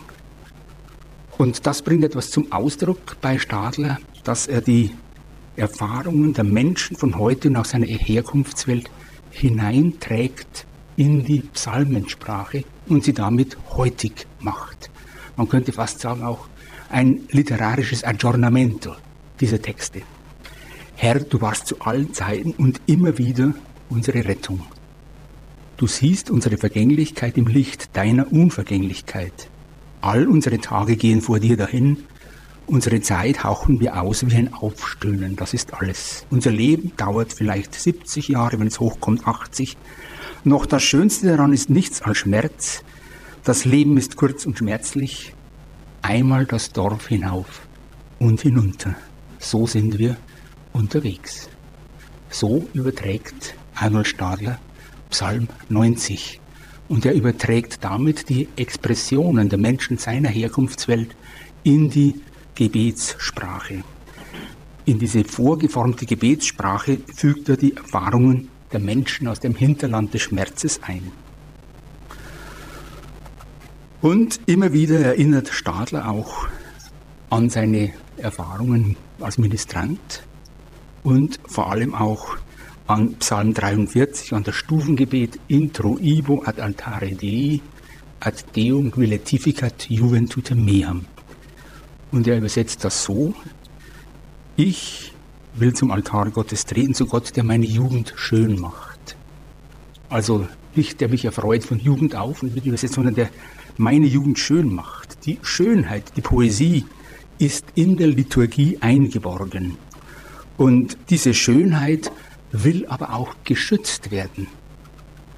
Und 1.37 1.65
das 1.65 1.81
bringt 1.81 2.03
etwas 2.03 2.31
zum 2.31 2.51
Ausdruck 2.51 3.17
bei 3.21 3.37
Stadler, 3.37 3.99
dass 4.23 4.47
er 4.47 4.59
die 4.59 4.91
Erfahrungen 5.55 6.33
der 6.33 6.43
Menschen 6.43 6.97
von 6.97 7.17
heute 7.17 7.49
nach 7.49 7.65
seiner 7.65 7.85
Herkunftswelt 7.85 8.89
hineinträgt 9.31 10.65
in 10.97 11.23
die 11.23 11.39
Psalmensprache 11.39 12.63
und 12.87 13.03
sie 13.03 13.13
damit 13.13 13.57
heutig 13.69 14.27
macht. 14.39 14.89
Man 15.37 15.47
könnte 15.47 15.71
fast 15.71 15.99
sagen 15.99 16.23
auch 16.23 16.47
ein 16.89 17.21
literarisches 17.31 18.03
Aggiornamento 18.03 18.95
dieser 19.39 19.61
Texte. 19.61 20.01
Herr, 20.95 21.19
du 21.19 21.41
warst 21.41 21.67
zu 21.67 21.81
allen 21.81 22.13
Zeiten 22.13 22.51
und 22.51 22.81
immer 22.87 23.17
wieder 23.17 23.53
unsere 23.89 24.25
Rettung. 24.25 24.61
Du 25.77 25.85
siehst 25.85 26.31
unsere 26.31 26.57
Vergänglichkeit 26.57 27.37
im 27.37 27.45
Licht 27.45 27.95
deiner 27.95 28.31
Unvergänglichkeit. 28.31 29.49
All 30.01 30.27
unsere 30.27 30.59
Tage 30.59 30.95
gehen 30.95 31.21
vor 31.21 31.39
dir 31.39 31.55
dahin. 31.55 31.97
Unsere 32.65 32.99
Zeit 33.01 33.43
hauchen 33.43 33.79
wir 33.79 34.01
aus 34.01 34.25
wie 34.27 34.35
ein 34.35 34.53
Aufstöhnen. 34.53 35.35
Das 35.35 35.53
ist 35.53 35.75
alles. 35.75 36.25
Unser 36.31 36.51
Leben 36.51 36.93
dauert 36.97 37.31
vielleicht 37.31 37.75
70 37.75 38.27
Jahre, 38.29 38.59
wenn 38.59 38.67
es 38.67 38.79
hochkommt 38.79 39.27
80. 39.27 39.77
Noch 40.43 40.65
das 40.65 40.81
Schönste 40.81 41.27
daran 41.27 41.53
ist 41.53 41.69
nichts 41.69 42.01
als 42.01 42.17
Schmerz. 42.17 42.83
Das 43.43 43.63
Leben 43.63 43.97
ist 43.97 44.15
kurz 44.15 44.45
und 44.45 44.57
schmerzlich. 44.57 45.33
Einmal 46.07 46.45
das 46.45 46.71
Dorf 46.71 47.09
hinauf 47.09 47.67
und 48.17 48.39
hinunter. 48.39 48.95
So 49.39 49.67
sind 49.67 49.99
wir 49.99 50.15
unterwegs. 50.71 51.49
So 52.29 52.65
überträgt 52.73 53.55
Arnold 53.75 54.07
Stadler 54.07 54.57
Psalm 55.09 55.49
90. 55.67 56.39
Und 56.87 57.05
er 57.05 57.13
überträgt 57.13 57.83
damit 57.83 58.29
die 58.29 58.47
Expressionen 58.55 59.49
der 59.49 59.59
Menschen 59.59 59.97
seiner 59.97 60.29
Herkunftswelt 60.29 61.13
in 61.63 61.89
die 61.89 62.21
Gebetssprache. 62.55 63.83
In 64.85 64.99
diese 64.99 65.25
vorgeformte 65.25 66.05
Gebetssprache 66.05 66.99
fügt 67.13 67.49
er 67.49 67.57
die 67.57 67.75
Erfahrungen 67.75 68.47
der 68.71 68.79
Menschen 68.79 69.27
aus 69.27 69.41
dem 69.41 69.55
Hinterland 69.55 70.13
des 70.13 70.21
Schmerzes 70.21 70.79
ein. 70.83 71.11
Und 74.01 74.39
immer 74.45 74.73
wieder 74.73 74.99
erinnert 74.99 75.49
Stadler 75.49 76.09
auch 76.09 76.47
an 77.29 77.49
seine 77.49 77.93
Erfahrungen 78.17 78.95
als 79.19 79.39
Ministrant 79.39 80.23
und 81.03 81.39
vor 81.47 81.71
allem 81.71 81.95
auch 81.95 82.37
an 82.85 83.15
Psalm 83.15 83.53
43, 83.53 84.33
an 84.33 84.43
das 84.43 84.55
Stufengebet 84.55 85.39
Intro 85.47 85.97
ibo 85.99 86.43
ad 86.45 86.61
altare 86.61 87.11
Dei, 87.11 87.59
ad 88.19 88.43
Deum 88.55 88.91
glorificat 88.91 89.89
juventutem 89.89 90.63
meam. 90.63 91.05
Und 92.11 92.27
er 92.27 92.37
übersetzt 92.37 92.85
das 92.85 93.03
so, 93.03 93.33
ich 94.55 95.13
will 95.55 95.73
zum 95.73 95.91
Altar 95.91 96.29
Gottes 96.29 96.65
treten, 96.65 96.93
zu 96.93 97.07
Gott, 97.07 97.35
der 97.35 97.43
meine 97.43 97.65
Jugend 97.65 98.13
schön 98.15 98.59
macht. 98.59 99.17
Also 100.07 100.47
nicht, 100.75 101.01
der 101.01 101.09
mich 101.09 101.25
erfreut 101.25 101.63
von 101.63 101.79
Jugend 101.79 102.15
auf 102.15 102.43
und 102.43 102.55
wird 102.55 102.65
übersetzt, 102.65 102.93
sondern 102.93 103.15
der 103.15 103.29
meine 103.79 104.05
Jugend 104.05 104.39
schön 104.39 104.73
macht. 104.73 105.25
Die 105.25 105.39
Schönheit, 105.41 106.13
die 106.15 106.21
Poesie 106.21 106.85
ist 107.39 107.65
in 107.75 107.97
der 107.97 108.07
Liturgie 108.07 108.77
eingeborgen. 108.81 109.77
Und 110.57 110.97
diese 111.09 111.33
Schönheit 111.33 112.11
will 112.51 112.85
aber 112.87 113.13
auch 113.13 113.35
geschützt 113.43 114.11
werden. 114.11 114.47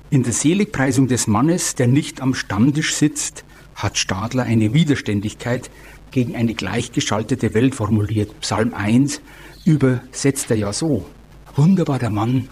In 0.09 0.23
der 0.23 0.33
Seligpreisung 0.33 1.07
des 1.07 1.27
Mannes, 1.27 1.75
der 1.75 1.87
nicht 1.87 2.21
am 2.21 2.33
Stammtisch 2.33 2.95
sitzt, 2.95 3.43
hat 3.75 3.97
Stadler 3.97 4.43
eine 4.43 4.73
Widerständigkeit 4.73 5.69
gegen 6.11 6.35
eine 6.35 6.53
gleichgeschaltete 6.53 7.53
Welt 7.53 7.75
formuliert. 7.75 8.39
Psalm 8.41 8.73
1 8.73 9.21
übersetzt 9.65 10.49
er 10.49 10.57
ja 10.57 10.73
so. 10.73 11.05
Wunderbar 11.55 11.99
der 11.99 12.09
Mann, 12.09 12.49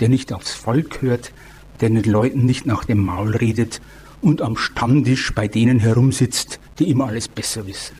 der 0.00 0.08
nicht 0.08 0.32
aufs 0.32 0.52
Volk 0.52 1.02
hört, 1.02 1.32
der 1.80 1.90
den 1.90 2.02
Leuten 2.02 2.44
nicht 2.44 2.66
nach 2.66 2.84
dem 2.84 3.04
Maul 3.04 3.36
redet 3.36 3.80
und 4.26 4.42
am 4.42 4.56
Stammtisch 4.56 5.32
bei 5.36 5.46
denen 5.46 5.78
herumsitzt, 5.78 6.58
die 6.80 6.90
immer 6.90 7.06
alles 7.06 7.28
besser 7.28 7.64
wissen. 7.64 7.94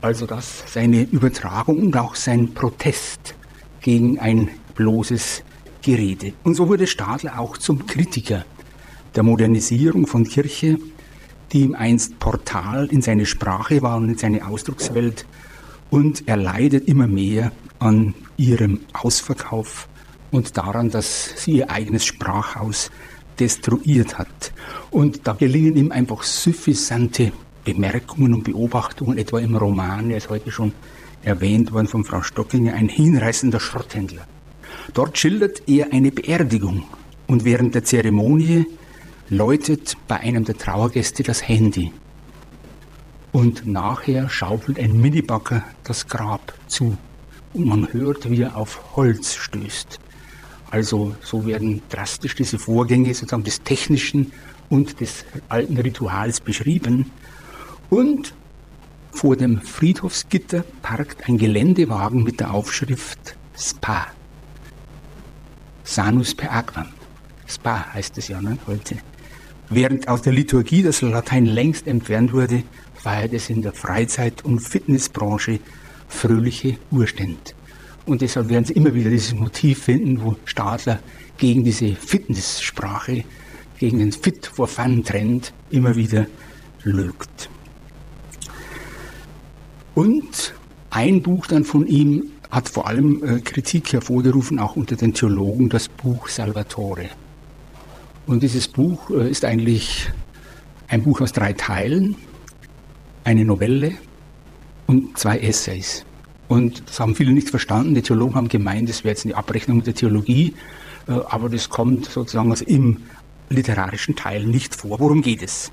Also 0.00 0.24
das 0.24 0.64
seine 0.66 1.02
Übertragung 1.02 1.82
und 1.82 1.96
auch 1.98 2.14
sein 2.14 2.54
Protest 2.54 3.34
gegen 3.82 4.18
ein 4.18 4.48
bloßes 4.74 5.42
Gerede. 5.82 6.32
Und 6.44 6.54
so 6.54 6.68
wurde 6.68 6.86
Stadler 6.86 7.38
auch 7.38 7.58
zum 7.58 7.86
Kritiker 7.86 8.46
der 9.14 9.22
Modernisierung 9.22 10.06
von 10.06 10.24
Kirche, 10.24 10.78
die 11.52 11.60
ihm 11.60 11.74
einst 11.74 12.18
Portal 12.18 12.86
in 12.86 13.02
seine 13.02 13.26
Sprache 13.26 13.82
war 13.82 13.98
und 13.98 14.08
in 14.08 14.16
seine 14.16 14.46
Ausdruckswelt. 14.46 15.26
Und 15.90 16.26
er 16.26 16.38
leidet 16.38 16.88
immer 16.88 17.06
mehr 17.06 17.52
an 17.80 18.14
ihrem 18.38 18.80
Ausverkauf 18.94 19.88
und 20.30 20.56
daran, 20.56 20.88
dass 20.88 21.34
sie 21.36 21.58
ihr 21.58 21.70
eigenes 21.70 22.06
Sprachhaus 22.06 22.90
destruiert 23.40 24.18
hat. 24.18 24.52
Und 24.90 25.26
da 25.26 25.32
gelingen 25.32 25.76
ihm 25.76 25.92
einfach 25.92 26.22
suffisante 26.22 27.32
Bemerkungen 27.64 28.34
und 28.34 28.44
Beobachtungen, 28.44 29.18
etwa 29.18 29.40
im 29.40 29.56
Roman, 29.56 30.10
er 30.10 30.18
ist 30.18 30.30
heute 30.30 30.50
schon 30.50 30.72
erwähnt 31.22 31.72
worden 31.72 31.88
von 31.88 32.04
Frau 32.04 32.22
Stockinger, 32.22 32.74
ein 32.74 32.88
hinreißender 32.88 33.60
Schrotthändler. 33.60 34.26
Dort 34.94 35.18
schildert 35.18 35.62
er 35.66 35.92
eine 35.92 36.12
Beerdigung 36.12 36.84
und 37.26 37.44
während 37.44 37.74
der 37.74 37.84
Zeremonie 37.84 38.66
läutet 39.28 39.96
bei 40.06 40.20
einem 40.20 40.44
der 40.44 40.56
Trauergäste 40.56 41.22
das 41.22 41.46
Handy. 41.46 41.92
Und 43.32 43.66
nachher 43.66 44.28
schaufelt 44.28 44.78
ein 44.78 45.00
Minibacker 45.00 45.64
das 45.84 46.06
Grab 46.06 46.54
zu 46.68 46.96
und 47.52 47.66
man 47.66 47.92
hört, 47.92 48.30
wie 48.30 48.42
er 48.42 48.56
auf 48.56 48.96
Holz 48.96 49.34
stößt. 49.34 49.98
Also 50.70 51.14
so 51.22 51.46
werden 51.46 51.82
drastisch 51.88 52.34
diese 52.34 52.58
Vorgänge 52.58 53.14
sozusagen 53.14 53.44
des 53.44 53.62
Technischen 53.62 54.32
und 54.68 55.00
des 55.00 55.24
alten 55.48 55.76
Rituals 55.78 56.40
beschrieben. 56.40 57.10
Und 57.88 58.34
vor 59.12 59.36
dem 59.36 59.60
Friedhofsgitter 59.60 60.64
parkt 60.82 61.28
ein 61.28 61.38
Geländewagen 61.38 62.22
mit 62.22 62.40
der 62.40 62.52
Aufschrift 62.52 63.36
Spa. 63.56 64.08
Sanus 65.84 66.34
per 66.34 66.52
aquam. 66.52 66.88
Spa 67.46 67.94
heißt 67.94 68.18
es 68.18 68.28
ja 68.28 68.42
ne, 68.42 68.58
heute. 68.66 68.96
Während 69.68 70.08
aus 70.08 70.22
der 70.22 70.32
Liturgie 70.32 70.82
das 70.82 71.00
Latein 71.00 71.46
längst 71.46 71.86
entfernt 71.86 72.32
wurde, 72.32 72.64
feiert 72.94 73.32
es 73.32 73.50
in 73.50 73.62
der 73.62 73.72
Freizeit- 73.72 74.44
und 74.44 74.60
Fitnessbranche 74.60 75.60
fröhliche 76.08 76.78
Urstände. 76.90 77.52
Und 78.06 78.22
deshalb 78.22 78.48
werden 78.48 78.64
Sie 78.64 78.72
immer 78.72 78.94
wieder 78.94 79.10
dieses 79.10 79.34
Motiv 79.34 79.82
finden, 79.82 80.22
wo 80.22 80.36
Stadler 80.44 81.00
gegen 81.38 81.64
diese 81.64 81.94
Fitnesssprache, 81.94 83.24
gegen 83.78 83.98
den 83.98 84.12
Fit 84.12 84.46
for 84.46 84.68
Fun 84.68 85.04
Trend 85.04 85.52
immer 85.70 85.96
wieder 85.96 86.26
lügt. 86.84 87.50
Und 89.94 90.54
ein 90.90 91.20
Buch 91.22 91.46
dann 91.46 91.64
von 91.64 91.86
ihm 91.86 92.30
hat 92.50 92.68
vor 92.68 92.86
allem 92.86 93.24
äh, 93.24 93.40
Kritik 93.40 93.92
hervorgerufen, 93.92 94.60
auch 94.60 94.76
unter 94.76 94.94
den 94.94 95.12
Theologen, 95.12 95.68
das 95.68 95.88
Buch 95.88 96.28
Salvatore. 96.28 97.08
Und 98.26 98.42
dieses 98.42 98.68
Buch 98.68 99.10
äh, 99.10 99.28
ist 99.28 99.44
eigentlich 99.44 100.10
ein 100.88 101.02
Buch 101.02 101.20
aus 101.20 101.32
drei 101.32 101.52
Teilen, 101.54 102.14
eine 103.24 103.44
Novelle 103.44 103.92
und 104.86 105.18
zwei 105.18 105.38
Essays. 105.38 106.04
Und 106.48 106.88
das 106.88 107.00
haben 107.00 107.14
viele 107.14 107.32
nicht 107.32 107.50
verstanden. 107.50 107.94
Die 107.94 108.02
Theologen 108.02 108.34
haben 108.34 108.48
gemeint, 108.48 108.88
das 108.88 109.04
wäre 109.04 109.12
jetzt 109.12 109.24
eine 109.24 109.36
Abrechnung 109.36 109.82
der 109.82 109.94
Theologie, 109.94 110.54
äh, 111.08 111.12
aber 111.12 111.48
das 111.48 111.68
kommt 111.68 112.06
sozusagen 112.06 112.50
also 112.50 112.64
im 112.64 112.98
literarischen 113.48 114.16
Teil 114.16 114.44
nicht 114.44 114.74
vor. 114.74 115.00
Worum 115.00 115.22
geht 115.22 115.42
es? 115.42 115.72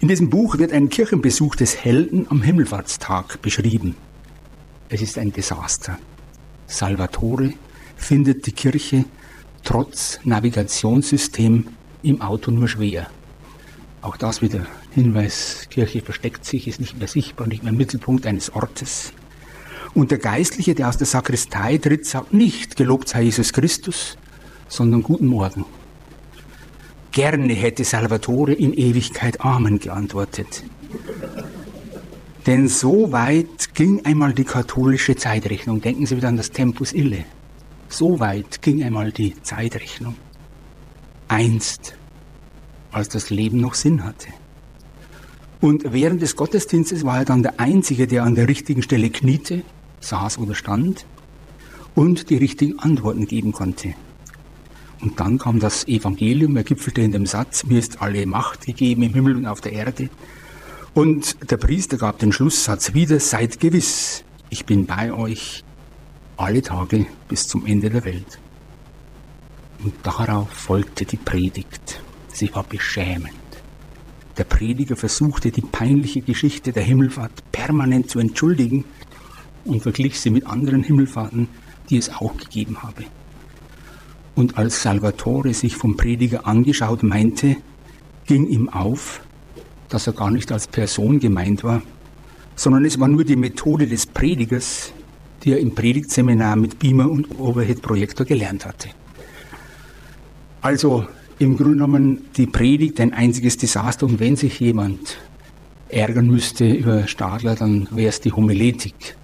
In 0.00 0.08
diesem 0.08 0.28
Buch 0.28 0.58
wird 0.58 0.72
ein 0.72 0.88
Kirchenbesuch 0.88 1.56
des 1.56 1.84
Helden 1.84 2.26
am 2.28 2.42
Himmelfahrtstag 2.42 3.40
beschrieben. 3.40 3.96
es 4.88 5.02
ist 5.02 5.18
ein 5.18 5.32
Desaster. 5.32 5.98
Salvatore 6.66 7.54
findet 7.96 8.46
die 8.46 8.52
Kirche 8.52 9.04
trotz 9.64 10.20
Navigationssystem 10.24 11.66
im 12.02 12.20
Auto 12.20 12.50
nur 12.50 12.68
schwer. 12.68 13.08
Auch 14.02 14.16
das 14.16 14.42
wieder 14.42 14.66
Hinweis, 14.92 15.66
Kirche 15.70 16.02
versteckt 16.02 16.44
sich, 16.44 16.68
ist 16.68 16.78
nicht 16.78 16.98
mehr 16.98 17.08
sichtbar, 17.08 17.48
nicht 17.48 17.64
mehr 17.64 17.72
Mittelpunkt 17.72 18.26
eines 18.26 18.54
Ortes. 18.54 19.12
Und 19.96 20.10
der 20.10 20.18
Geistliche, 20.18 20.74
der 20.74 20.90
aus 20.90 20.98
der 20.98 21.06
Sakristei 21.06 21.78
tritt, 21.78 22.04
sagt 22.04 22.34
nicht, 22.34 22.76
gelobt 22.76 23.08
sei 23.08 23.22
Jesus 23.22 23.54
Christus, 23.54 24.18
sondern 24.68 25.02
guten 25.02 25.24
Morgen. 25.24 25.64
Gerne 27.12 27.54
hätte 27.54 27.82
Salvatore 27.82 28.52
in 28.52 28.74
Ewigkeit 28.74 29.40
Amen 29.40 29.78
geantwortet. 29.78 30.64
Denn 32.46 32.68
so 32.68 33.10
weit 33.10 33.74
ging 33.74 34.04
einmal 34.04 34.34
die 34.34 34.44
katholische 34.44 35.16
Zeitrechnung. 35.16 35.80
Denken 35.80 36.04
Sie 36.04 36.14
wieder 36.14 36.28
an 36.28 36.36
das 36.36 36.50
Tempus 36.50 36.92
Ille. 36.92 37.24
So 37.88 38.20
weit 38.20 38.60
ging 38.60 38.82
einmal 38.82 39.12
die 39.12 39.34
Zeitrechnung. 39.42 40.16
Einst, 41.28 41.96
als 42.92 43.08
das 43.08 43.30
Leben 43.30 43.62
noch 43.62 43.72
Sinn 43.72 44.04
hatte. 44.04 44.28
Und 45.62 45.90
während 45.94 46.20
des 46.20 46.36
Gottesdienstes 46.36 47.02
war 47.02 47.20
er 47.20 47.24
dann 47.24 47.42
der 47.42 47.58
Einzige, 47.58 48.06
der 48.06 48.24
an 48.24 48.34
der 48.34 48.46
richtigen 48.46 48.82
Stelle 48.82 49.08
kniete, 49.08 49.64
saß 50.08 50.38
oder 50.38 50.54
stand 50.54 51.06
und 51.94 52.30
die 52.30 52.36
richtigen 52.36 52.78
Antworten 52.78 53.26
geben 53.26 53.52
konnte. 53.52 53.94
Und 55.00 55.20
dann 55.20 55.38
kam 55.38 55.60
das 55.60 55.86
Evangelium, 55.86 56.56
er 56.56 56.64
gipfelte 56.64 57.02
in 57.02 57.12
dem 57.12 57.26
Satz, 57.26 57.64
mir 57.64 57.78
ist 57.78 58.00
alle 58.00 58.24
Macht 58.26 58.66
gegeben 58.66 59.02
im 59.02 59.12
Himmel 59.12 59.36
und 59.36 59.46
auf 59.46 59.60
der 59.60 59.72
Erde. 59.72 60.08
Und 60.94 61.50
der 61.50 61.58
Priester 61.58 61.98
gab 61.98 62.18
den 62.18 62.32
Schlusssatz 62.32 62.94
wieder, 62.94 63.20
seid 63.20 63.60
gewiss, 63.60 64.24
ich 64.48 64.64
bin 64.64 64.86
bei 64.86 65.12
euch 65.12 65.64
alle 66.36 66.62
Tage 66.62 67.06
bis 67.28 67.48
zum 67.48 67.66
Ende 67.66 67.90
der 67.90 68.04
Welt. 68.04 68.38
Und 69.84 69.94
darauf 70.02 70.50
folgte 70.50 71.04
die 71.04 71.18
Predigt. 71.18 72.00
Sie 72.28 72.54
war 72.54 72.64
beschämend. 72.64 73.32
Der 74.38 74.44
Prediger 74.44 74.96
versuchte 74.96 75.50
die 75.50 75.62
peinliche 75.62 76.20
Geschichte 76.20 76.72
der 76.72 76.82
Himmelfahrt 76.82 77.52
permanent 77.52 78.10
zu 78.10 78.18
entschuldigen 78.18 78.84
und 79.66 79.82
verglich 79.82 80.20
sie 80.20 80.30
mit 80.30 80.46
anderen 80.46 80.82
Himmelfahrten, 80.82 81.48
die 81.90 81.96
es 81.96 82.10
auch 82.10 82.36
gegeben 82.36 82.82
habe. 82.82 83.04
Und 84.34 84.58
als 84.58 84.82
Salvatore 84.82 85.54
sich 85.54 85.76
vom 85.76 85.96
Prediger 85.96 86.46
angeschaut 86.46 87.02
meinte, 87.02 87.56
ging 88.26 88.46
ihm 88.48 88.68
auf, 88.68 89.20
dass 89.88 90.06
er 90.06 90.12
gar 90.12 90.30
nicht 90.30 90.52
als 90.52 90.66
Person 90.66 91.20
gemeint 91.20 91.64
war, 91.64 91.82
sondern 92.54 92.84
es 92.84 92.98
war 92.98 93.08
nur 93.08 93.24
die 93.24 93.36
Methode 93.36 93.86
des 93.86 94.06
Predigers, 94.06 94.92
die 95.42 95.52
er 95.52 95.58
im 95.58 95.74
Predigtseminar 95.74 96.56
mit 96.56 96.78
Beamer 96.78 97.10
und 97.10 97.38
Overhead-Projektor 97.38 98.26
gelernt 98.26 98.66
hatte. 98.66 98.88
Also 100.60 101.06
im 101.38 101.56
Grunde 101.56 101.74
genommen 101.74 102.24
die 102.36 102.46
Predigt 102.46 103.00
ein 103.00 103.12
einziges 103.12 103.56
Desaster 103.56 104.06
und 104.06 104.20
wenn 104.20 104.36
sich 104.36 104.58
jemand 104.58 105.18
ärgern 105.88 106.26
müsste 106.26 106.68
über 106.68 107.06
Stadler, 107.06 107.54
dann 107.54 107.86
wäre 107.90 108.08
es 108.08 108.20
die 108.20 108.32
Homiletik 108.32 109.16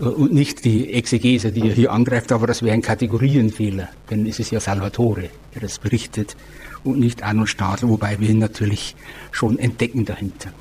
und 0.00 0.32
nicht 0.32 0.64
die 0.64 0.92
Exegese, 0.92 1.50
die 1.50 1.68
er 1.68 1.74
hier 1.74 1.92
angreift, 1.92 2.30
aber 2.32 2.46
das 2.46 2.62
wäre 2.62 2.74
ein 2.74 2.82
Kategorienfehler, 2.82 3.88
denn 4.10 4.26
es 4.26 4.38
ist 4.38 4.50
ja 4.50 4.60
Salvatore, 4.60 5.30
der 5.54 5.62
das 5.62 5.78
berichtet 5.78 6.36
und 6.84 7.00
nicht 7.00 7.22
Arnold 7.22 7.48
Stadler, 7.48 7.88
wobei 7.88 8.20
wir 8.20 8.30
ihn 8.30 8.38
natürlich 8.38 8.94
schon 9.32 9.58
entdecken 9.58 10.04
dahinter. 10.04 10.52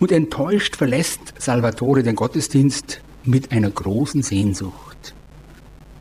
Und 0.00 0.10
enttäuscht 0.10 0.76
verlässt 0.76 1.34
Salvatore 1.38 2.02
den 2.02 2.16
Gottesdienst 2.16 3.00
mit 3.24 3.52
einer 3.52 3.70
großen 3.70 4.22
Sehnsucht. 4.22 5.14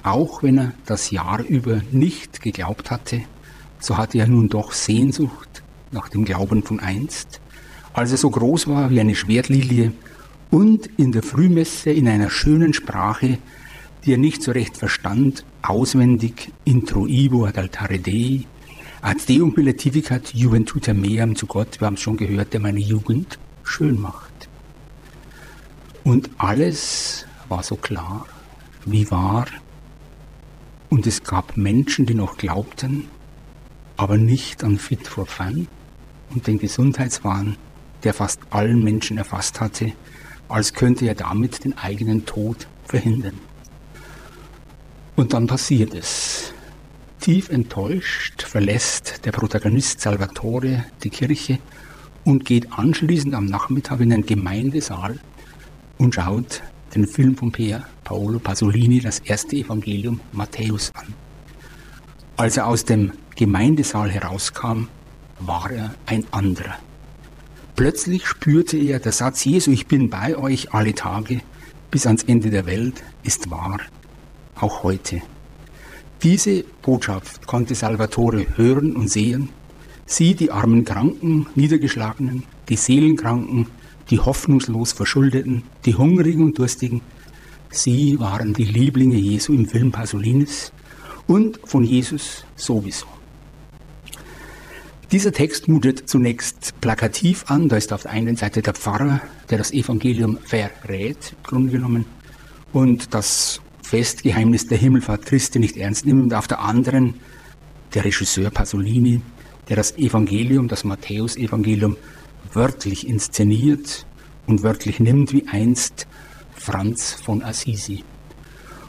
Auch 0.01 0.43
wenn 0.43 0.57
er 0.57 0.71
das 0.86 1.12
Jahr 1.12 1.41
über 1.41 1.81
nicht 1.91 2.41
geglaubt 2.41 2.91
hatte, 2.91 3.21
so 3.79 3.97
hatte 3.97 4.17
er 4.17 4.27
nun 4.27 4.49
doch 4.49 4.71
Sehnsucht 4.71 5.63
nach 5.91 6.09
dem 6.09 6.25
Glauben 6.25 6.63
von 6.63 6.79
einst, 6.79 7.39
als 7.93 8.12
er 8.12 8.17
so 8.17 8.29
groß 8.29 8.67
war 8.67 8.89
wie 8.89 8.99
eine 8.99 9.15
Schwertlilie 9.15 9.93
und 10.53 10.87
in 10.97 11.11
der 11.11 11.23
Frühmesse 11.23 11.89
in 11.89 12.07
einer 12.07 12.29
schönen 12.29 12.75
Sprache, 12.75 13.39
die 14.05 14.13
er 14.13 14.19
nicht 14.19 14.43
so 14.43 14.51
recht 14.51 14.77
verstand, 14.77 15.43
auswendig 15.63 16.51
intro 16.63 17.07
ivo 17.07 17.45
ad 17.45 17.57
altare 17.57 17.97
Dei 17.97 18.45
Ad 19.01 19.21
Deum 19.27 19.51
Billetivicat 19.53 20.31
Juventutem 20.35 21.01
meam 21.01 21.35
zu 21.35 21.47
Gott, 21.47 21.81
wir 21.81 21.87
haben 21.87 21.95
es 21.95 22.01
schon 22.01 22.17
gehört, 22.17 22.53
der 22.53 22.59
meine 22.59 22.79
Jugend 22.79 23.39
schön 23.63 23.99
macht. 23.99 24.47
Und 26.03 26.29
alles 26.37 27.25
war 27.49 27.63
so 27.63 27.75
klar 27.75 28.27
wie 28.85 29.09
wahr. 29.09 29.47
Und 30.89 31.07
es 31.07 31.23
gab 31.23 31.57
Menschen, 31.57 32.05
die 32.05 32.13
noch 32.13 32.37
glaubten, 32.37 33.07
aber 33.97 34.17
nicht 34.17 34.63
an 34.63 34.77
Fit 34.77 35.07
for 35.07 35.25
Fun 35.25 35.67
und 36.29 36.45
den 36.45 36.59
Gesundheitswahn, 36.59 37.57
der 38.03 38.13
fast 38.13 38.39
allen 38.51 38.83
Menschen 38.83 39.17
erfasst 39.17 39.59
hatte, 39.59 39.93
als 40.49 40.73
könnte 40.73 41.06
er 41.06 41.15
damit 41.15 41.63
den 41.63 41.77
eigenen 41.77 42.25
Tod 42.25 42.67
verhindern. 42.86 43.39
Und 45.15 45.34
dann 45.34 45.47
passiert 45.47 45.93
es. 45.93 46.53
Tief 47.19 47.49
enttäuscht 47.49 48.41
verlässt 48.41 49.25
der 49.25 49.32
Protagonist 49.32 50.01
Salvatore 50.01 50.86
die 51.03 51.10
Kirche 51.10 51.60
und 52.25 52.45
geht 52.45 52.71
anschließend 52.73 53.34
am 53.34 53.45
Nachmittag 53.45 54.01
in 54.01 54.10
den 54.10 54.25
Gemeindesaal 54.25 55.19
und 55.97 56.15
schaut 56.15 56.62
den 56.95 57.08
Film 57.08 57.38
von 57.38 57.51
Pier 57.51 57.86
Paolo 58.03 58.39
Pasolini, 58.39 58.99
das 58.99 59.19
erste 59.19 59.56
Evangelium 59.56 60.19
Matthäus 60.32 60.91
an. 60.95 61.13
Als 62.36 62.58
er 62.58 62.67
aus 62.67 62.84
dem 62.84 63.13
Gemeindesaal 63.36 64.12
herauskam, 64.12 64.88
war 65.39 65.71
er 65.71 65.95
ein 66.06 66.25
anderer. 66.32 66.77
Plötzlich 67.75 68.27
spürte 68.27 68.77
er, 68.77 68.99
der 68.99 69.12
Satz 69.12 69.43
Jesu, 69.45 69.71
ich 69.71 69.88
bin 69.88 70.09
bei 70.09 70.38
euch 70.38 70.73
alle 70.73 70.93
Tage 70.93 71.41
bis 71.89 72.05
ans 72.05 72.23
Ende 72.23 72.51
der 72.51 72.67
Welt, 72.67 73.03
ist 73.23 73.49
wahr, 73.49 73.79
auch 74.55 74.83
heute. 74.83 75.21
Diese 76.21 76.63
Botschaft 76.83 77.47
konnte 77.47 77.73
Salvatore 77.73 78.45
hören 78.57 78.95
und 78.95 79.09
sehen. 79.09 79.49
Sie, 80.05 80.36
die 80.36 80.51
armen 80.51 80.86
Kranken, 80.86 81.47
Niedergeschlagenen, 81.55 82.43
die 82.69 82.75
Seelenkranken, 82.75 83.67
die 84.09 84.19
hoffnungslos 84.19 84.91
Verschuldeten, 84.91 85.63
die 85.86 85.95
Hungrigen 85.95 86.43
und 86.43 86.59
Durstigen, 86.59 87.01
sie 87.71 88.19
waren 88.19 88.53
die 88.53 88.65
Lieblinge 88.65 89.15
Jesu 89.17 89.51
im 89.53 89.65
Film 89.65 89.91
Pasolinis 89.91 90.71
und 91.25 91.59
von 91.65 91.83
Jesus 91.83 92.45
sowieso. 92.55 93.12
Dieser 95.13 95.32
Text 95.32 95.67
mutet 95.67 96.10
zunächst 96.10 96.73
plakativ 96.82 97.45
an. 97.47 97.69
Da 97.69 97.78
ist 97.78 97.93
auf 97.93 98.02
der 98.02 98.13
einen 98.13 98.36
Seite 98.36 98.63
der 98.63 98.73
Pfarrer, 98.73 99.21
der 99.47 99.60
das 99.60 99.71
Evangelium 99.71 100.39
verrät, 100.43 101.36
im 101.38 101.43
Grunde 101.43 101.71
genommen, 101.71 102.06
und 102.71 103.13
das 103.13 103.62
Festgeheimnis 103.84 104.65
der 104.65 104.80
Himmelfahrt 104.80 105.28
Christi 105.28 105.60
nicht 105.60 105.78
ernst 105.78 106.08
nimmt 106.08 106.23
und 106.23 106.34
auf 106.34 106.47
der 106.47 106.62
anderen 106.62 107.13
der 107.93 108.06
Regisseur 108.06 108.49
Pasolini, 108.49 109.21
der 109.69 109.76
das 109.76 109.95
Evangelium, 109.99 110.67
das 110.67 110.84
Matthäusevangelium 110.84 111.95
wörtlich 112.52 113.08
inszeniert 113.08 114.08
und 114.47 114.63
wörtlich 114.63 114.99
nimmt, 114.99 115.32
wie 115.32 115.47
einst 115.47 116.08
Franz 116.56 117.12
von 117.12 117.43
Assisi. 117.43 118.04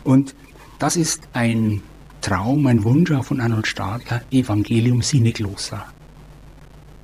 Und 0.05 0.35
das 0.79 0.97
ist 0.97 1.29
ein 1.35 1.83
Traum, 2.23 2.67
ein 2.67 2.83
Wunsch 2.83 3.13
von 3.25 3.43
Arnold 3.43 3.67
Stadler, 3.67 4.23
Evangelium 4.31 5.03
sine 5.03 5.31
glossa. 5.31 5.94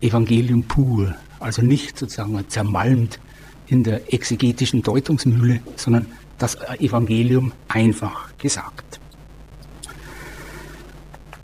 Evangelium 0.01 0.65
pur, 0.65 1.15
also 1.39 1.63
nicht 1.63 1.99
sozusagen 1.99 2.43
zermalmt 2.49 3.21
in 3.67 3.85
der 3.85 4.13
exegetischen 4.13 4.83
Deutungsmühle, 4.83 5.61
sondern 5.77 6.07
das 6.39 6.57
Evangelium 6.79 7.53
einfach 7.69 8.37
gesagt. 8.39 9.01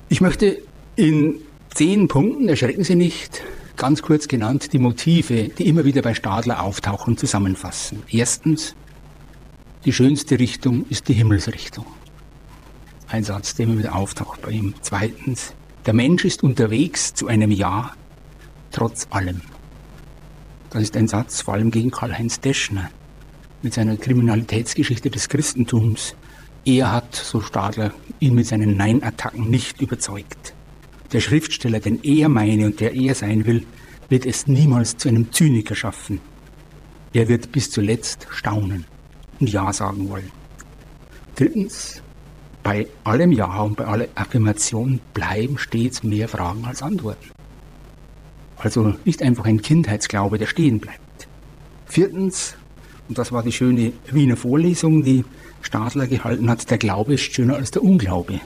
Ich 0.09 0.21
möchte 0.21 0.59
in 0.97 1.41
zehn 1.75 2.09
Punkten, 2.09 2.49
erschrecken 2.49 2.85
Sie 2.85 2.95
nicht, 2.95 3.43
ganz 3.77 4.03
kurz 4.03 4.29
genannt, 4.29 4.73
die 4.73 4.79
Motive, 4.79 5.49
die 5.49 5.69
immer 5.69 5.85
wieder 5.85 6.03
bei 6.03 6.15
Stadler 6.15 6.63
auftauchen, 6.63 7.17
zusammenfassen. 7.17 8.03
Erstens, 8.09 8.75
die 9.85 9.93
schönste 9.93 10.39
Richtung 10.39 10.87
ist 10.89 11.09
die 11.09 11.13
Himmelsrichtung. 11.13 11.87
Ein 13.09 13.23
Satz, 13.23 13.55
der 13.55 13.67
immer 13.67 13.79
wieder 13.79 13.95
auftaucht 13.95 14.43
bei 14.43 14.51
ihm. 14.51 14.75
Zweitens, 14.81 15.53
der 15.85 15.95
Mensch 15.95 16.25
ist 16.25 16.43
unterwegs 16.43 17.15
zu 17.15 17.29
einem 17.29 17.51
Ja, 17.53 17.93
trotz 18.77 19.07
allem. 19.11 19.41
Das 20.71 20.83
ist 20.83 20.97
ein 20.97 21.09
Satz 21.09 21.41
vor 21.41 21.55
allem 21.55 21.71
gegen 21.71 21.91
Karl-Heinz 21.91 22.41
Deschner 22.41 22.91
mit 23.63 23.73
seiner 23.73 23.97
Kriminalitätsgeschichte 23.97 25.11
des 25.11 25.31
Christentums. 25.31 26.15
Er 26.67 26.93
hat, 26.93 27.15
so 27.15 27.41
Stadler, 27.41 27.93
ihn 28.21 28.35
mit 28.35 28.47
seinen 28.47 28.77
Nein-Attacken 28.77 29.49
nicht 29.49 29.81
überzeugt. 29.81 30.53
Der 31.13 31.21
Schriftsteller, 31.21 31.81
den 31.81 32.03
er 32.03 32.29
meine 32.29 32.67
und 32.67 32.81
der 32.81 32.95
er 32.95 33.15
sein 33.15 33.47
will, 33.47 33.65
wird 34.11 34.27
es 34.27 34.47
niemals 34.47 34.99
zu 34.99 35.09
einem 35.09 35.33
Zyniker 35.33 35.75
schaffen. 35.75 36.21
Er 37.15 37.29
wird 37.29 37.53
bis 37.53 37.71
zuletzt 37.71 38.27
staunen. 38.31 38.85
und 39.41 39.51
Ja 39.51 39.73
sagen 39.73 40.09
wollen. 40.11 40.31
Drittens, 41.35 42.03
bei 42.63 42.87
allem 43.05 43.33
Ja 43.33 43.61
und 43.63 43.77
bei 43.77 43.87
aller 43.87 44.09
Affirmation 44.15 45.01
bleiben 45.15 45.57
stets 45.57 46.03
mehr 46.03 46.29
Fragen 46.29 46.65
als 46.65 46.83
Antworten. 46.83 47.36
Also 48.57 48.95
nicht 49.05 49.23
einfach 49.23 49.45
ein 49.45 49.63
Kindheitsglaube, 49.63 50.39
der 50.39 50.47
stehen 50.47 50.81
bleibt. 50.81 51.29
Viertens, 51.87 52.57
und 53.09 53.19
das 53.19 53.33
war 53.33 53.43
die 53.43 53.53
schöne 53.53 53.93
Wiener 54.11 54.37
Vorlesung, 54.37 55.03
die 55.03 55.25
Stadler 55.63 56.07
gehalten 56.07 56.49
hat, 56.49 56.71
der 56.71 56.79
Glaube 56.79 57.15
ist 57.15 57.35
schöner 57.35 57.57
als 57.57 57.71
der 57.71 57.83
Unglaube. 57.83 58.41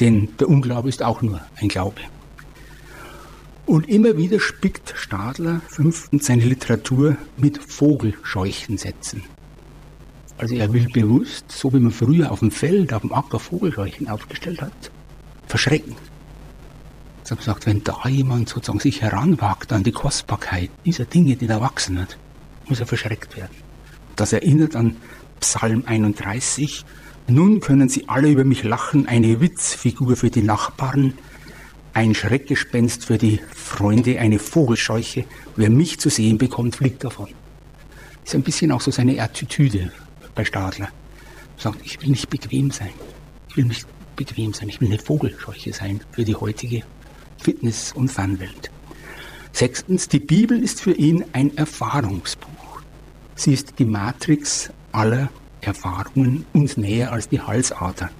Denn 0.00 0.28
der 0.38 0.48
Unglaube 0.48 0.88
ist 0.88 1.02
auch 1.02 1.22
nur 1.22 1.40
ein 1.56 1.68
Glaube. 1.68 2.00
Und 3.66 3.88
immer 3.88 4.16
wieder 4.16 4.40
spickt 4.40 4.94
Stadler 4.96 5.60
fünftens 5.68 6.26
seine 6.26 6.44
Literatur 6.44 7.16
mit 7.36 7.58
Vogelscheuchensätzen. 7.58 9.22
Also 10.38 10.54
er 10.54 10.72
will 10.72 10.88
bewusst, 10.88 11.52
so 11.52 11.72
wie 11.72 11.78
man 11.78 11.92
früher 11.92 12.32
auf 12.32 12.40
dem 12.40 12.50
Feld, 12.50 12.94
auf 12.94 13.02
dem 13.02 13.12
Acker 13.12 13.38
Vogelscheuchen 13.38 14.08
aufgestellt 14.08 14.62
hat, 14.62 14.90
verschrecken. 15.46 15.94
Er 17.30 17.36
sagt, 17.40 17.66
wenn 17.66 17.84
da 17.84 18.08
jemand 18.08 18.48
sozusagen 18.48 18.80
sich 18.80 19.02
heranwagt 19.02 19.72
an 19.72 19.84
die 19.84 19.92
Kostbarkeit 19.92 20.68
dieser 20.84 21.04
Dinge, 21.04 21.36
die 21.36 21.46
da 21.46 21.60
wachsen 21.60 22.00
hat, 22.00 22.18
muss 22.66 22.80
er 22.80 22.86
verschreckt 22.86 23.36
werden. 23.36 23.54
Das 24.16 24.32
erinnert 24.32 24.74
an 24.74 24.96
Psalm 25.38 25.84
31. 25.86 26.84
Nun 27.28 27.60
können 27.60 27.88
sie 27.88 28.08
alle 28.08 28.30
über 28.30 28.42
mich 28.42 28.64
lachen, 28.64 29.06
eine 29.06 29.40
Witzfigur 29.40 30.16
für 30.16 30.30
die 30.30 30.42
Nachbarn, 30.42 31.14
ein 31.92 32.16
Schreckgespenst 32.16 33.04
für 33.04 33.16
die 33.16 33.40
Freunde, 33.54 34.18
eine 34.18 34.40
Vogelscheuche. 34.40 35.24
Wer 35.54 35.70
mich 35.70 36.00
zu 36.00 36.08
sehen 36.10 36.36
bekommt, 36.36 36.76
fliegt 36.76 37.04
davon. 37.04 37.28
Das 38.24 38.30
ist 38.30 38.34
ein 38.34 38.42
bisschen 38.42 38.72
auch 38.72 38.80
so 38.80 38.90
seine 38.90 39.22
Attitüde 39.22 39.92
bei 40.34 40.44
Stadler. 40.44 40.88
Er 41.58 41.62
sagt, 41.62 41.80
ich 41.84 42.02
will 42.02 42.10
nicht 42.10 42.28
bequem 42.28 42.72
sein. 42.72 42.90
Ich 43.48 43.56
will 43.56 43.66
nicht 43.66 43.86
bequem 44.16 44.52
sein. 44.52 44.68
Ich 44.68 44.80
will 44.80 44.88
eine 44.88 44.98
Vogelscheuche 44.98 45.72
sein 45.72 46.00
für 46.10 46.24
die 46.24 46.34
heutige 46.34 46.82
Fitness- 47.40 47.92
und 47.92 48.10
Fanwelt. 48.10 48.70
Sechstens, 49.52 50.08
die 50.08 50.20
Bibel 50.20 50.62
ist 50.62 50.80
für 50.80 50.92
ihn 50.92 51.24
ein 51.32 51.56
Erfahrungsbuch. 51.56 52.82
Sie 53.34 53.52
ist 53.52 53.78
die 53.78 53.84
Matrix 53.84 54.70
aller 54.92 55.30
Erfahrungen 55.60 56.46
uns 56.52 56.76
näher 56.76 57.12
als 57.12 57.28
die 57.28 57.40
Halsader. 57.40 58.10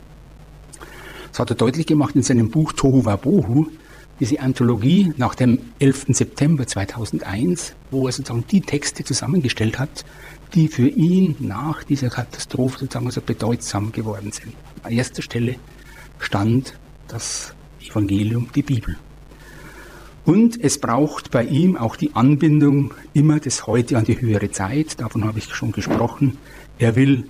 Das 1.30 1.38
hat 1.38 1.50
er 1.50 1.56
deutlich 1.56 1.86
gemacht 1.86 2.16
in 2.16 2.22
seinem 2.22 2.50
Buch 2.50 2.72
Tohu 2.72 3.04
Wabohu, 3.04 3.66
diese 4.18 4.40
Anthologie 4.40 5.14
nach 5.16 5.34
dem 5.34 5.58
11. 5.78 6.06
September 6.08 6.66
2001, 6.66 7.74
wo 7.90 8.06
er 8.06 8.12
sozusagen 8.12 8.44
die 8.50 8.60
Texte 8.60 9.04
zusammengestellt 9.04 9.78
hat, 9.78 10.04
die 10.54 10.68
für 10.68 10.88
ihn 10.88 11.36
nach 11.38 11.84
dieser 11.84 12.10
Katastrophe 12.10 12.80
sozusagen 12.80 13.10
so 13.10 13.20
bedeutsam 13.20 13.92
geworden 13.92 14.32
sind. 14.32 14.54
An 14.82 14.92
erster 14.92 15.22
Stelle 15.22 15.56
stand 16.18 16.74
das 17.08 17.54
Evangelium, 17.80 18.48
die 18.54 18.62
Bibel. 18.62 18.98
Und 20.24 20.62
es 20.62 20.78
braucht 20.78 21.30
bei 21.30 21.44
ihm 21.44 21.76
auch 21.76 21.96
die 21.96 22.14
Anbindung 22.14 22.94
immer 23.14 23.40
des 23.40 23.66
Heute 23.66 23.96
an 23.96 24.04
die 24.04 24.20
höhere 24.20 24.50
Zeit. 24.50 25.00
Davon 25.00 25.24
habe 25.24 25.38
ich 25.38 25.54
schon 25.54 25.72
gesprochen. 25.72 26.36
Er 26.78 26.94
will 26.94 27.24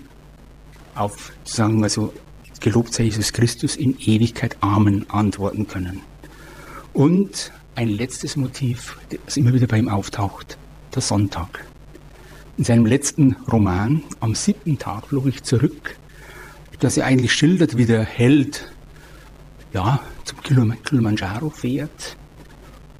auf, 0.94 1.33
sagen 1.44 1.81
wir 1.81 1.88
so, 1.88 2.12
gelobt 2.61 2.92
sei 2.92 3.05
Jesus 3.05 3.33
Christus, 3.33 3.76
in 3.76 3.96
Ewigkeit 3.98 4.57
Amen 4.61 5.09
antworten 5.09 5.66
können. 5.66 6.00
Und 6.92 7.53
ein 7.76 7.88
letztes 7.88 8.37
Motiv, 8.37 8.98
das 9.24 9.37
immer 9.37 9.55
wieder 9.55 9.68
bei 9.68 9.79
ihm 9.79 9.88
auftaucht, 9.88 10.59
der 10.94 11.00
Sonntag. 11.00 11.64
In 12.59 12.64
seinem 12.64 12.85
letzten 12.85 13.37
Roman, 13.50 14.03
am 14.18 14.35
siebten 14.35 14.79
Tag 14.79 15.07
flog 15.07 15.26
ich 15.26 15.42
zurück, 15.44 15.96
das 16.81 16.96
er 16.96 17.07
eigentlich 17.07 17.33
schildert, 17.33 17.76
wie 17.76 17.87
der 17.87 18.03
Held 18.03 18.70
ja, 19.72 20.00
zum 20.24 20.42
Kilimanjaro 20.42 21.50
fährt 21.50 22.16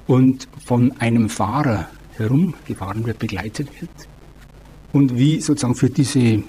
und 0.07 0.47
von 0.65 0.93
einem 0.99 1.29
Fahrer 1.29 1.87
herumgefahren 2.17 3.05
wird, 3.05 3.19
begleitet 3.19 3.69
wird. 3.79 3.89
Und 4.93 5.17
wie 5.17 5.39
sozusagen 5.41 5.75
für 5.75 5.89
diese 5.89 6.43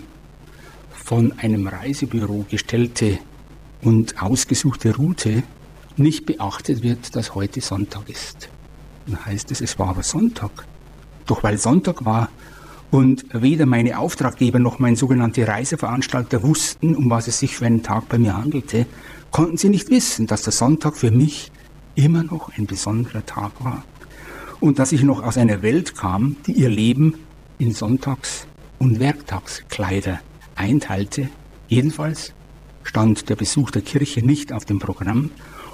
von 0.92 1.32
einem 1.38 1.66
Reisebüro 1.66 2.46
gestellte 2.48 3.18
und 3.82 4.22
ausgesuchte 4.22 4.94
Route 4.94 5.42
nicht 5.96 6.26
beachtet 6.26 6.82
wird, 6.82 7.14
dass 7.16 7.34
heute 7.34 7.60
Sonntag 7.60 8.08
ist. 8.08 8.48
Dann 9.06 9.24
heißt 9.26 9.50
es, 9.50 9.60
es 9.60 9.78
war 9.78 9.88
aber 9.88 10.02
Sonntag. 10.02 10.66
Doch 11.26 11.42
weil 11.42 11.58
Sonntag 11.58 12.04
war 12.04 12.28
und 12.90 13.24
weder 13.32 13.66
meine 13.66 13.98
Auftraggeber 13.98 14.58
noch 14.58 14.78
mein 14.78 14.96
sogenannter 14.96 15.48
Reiseveranstalter 15.48 16.42
wussten, 16.42 16.94
um 16.94 17.10
was 17.10 17.28
es 17.28 17.38
sich 17.38 17.56
für 17.56 17.66
einen 17.66 17.82
Tag 17.82 18.08
bei 18.08 18.18
mir 18.18 18.36
handelte, 18.36 18.86
konnten 19.30 19.56
sie 19.56 19.70
nicht 19.70 19.90
wissen, 19.90 20.26
dass 20.26 20.42
der 20.42 20.52
Sonntag 20.52 20.96
für 20.96 21.10
mich 21.10 21.50
immer 21.94 22.22
noch 22.22 22.56
ein 22.56 22.66
besonderer 22.66 23.24
Tag 23.26 23.64
war 23.64 23.84
und 24.60 24.78
dass 24.78 24.92
ich 24.92 25.02
noch 25.02 25.22
aus 25.22 25.38
einer 25.38 25.62
Welt 25.62 25.96
kam, 25.96 26.36
die 26.46 26.52
ihr 26.52 26.68
Leben 26.68 27.14
in 27.58 27.72
Sonntags- 27.72 28.46
und 28.78 29.00
Werktagskleider 29.00 30.20
einteilte. 30.54 31.28
Jedenfalls 31.68 32.32
stand 32.84 33.28
der 33.28 33.36
Besuch 33.36 33.70
der 33.70 33.82
Kirche 33.82 34.24
nicht 34.24 34.52
auf 34.52 34.64
dem 34.64 34.78
Programm, 34.78 35.30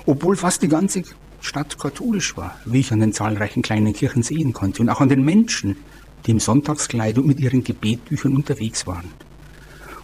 obwohl 0.06 0.36
fast 0.36 0.62
die 0.62 0.68
ganze 0.68 1.02
Stadt 1.40 1.78
katholisch 1.78 2.36
war, 2.36 2.56
wie 2.64 2.80
ich 2.80 2.92
an 2.92 3.00
den 3.00 3.12
zahlreichen 3.12 3.62
kleinen 3.62 3.92
Kirchen 3.92 4.22
sehen 4.22 4.52
konnte 4.52 4.82
und 4.82 4.88
auch 4.88 5.00
an 5.00 5.08
den 5.08 5.24
Menschen, 5.24 5.76
die 6.26 6.32
im 6.32 6.40
Sonntagskleidung 6.40 7.26
mit 7.26 7.40
ihren 7.40 7.62
Gebetbüchern 7.62 8.34
unterwegs 8.34 8.86
waren. 8.86 9.10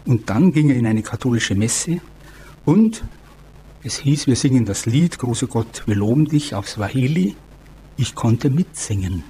Und 0.04 0.30
dann 0.30 0.52
ging 0.52 0.70
er 0.70 0.76
in 0.76 0.86
eine 0.86 1.02
katholische 1.02 1.54
Messe 1.54 2.00
und 2.64 3.02
es 3.86 3.98
hieß, 3.98 4.26
wir 4.26 4.36
singen 4.36 4.64
das 4.64 4.86
Lied, 4.86 5.18
großer 5.18 5.46
Gott, 5.46 5.82
wir 5.84 5.94
loben 5.94 6.24
dich 6.24 6.54
auf 6.54 6.66
Swahili. 6.66 7.36
Ich 7.98 8.14
konnte 8.14 8.48
mitsingen, 8.48 9.22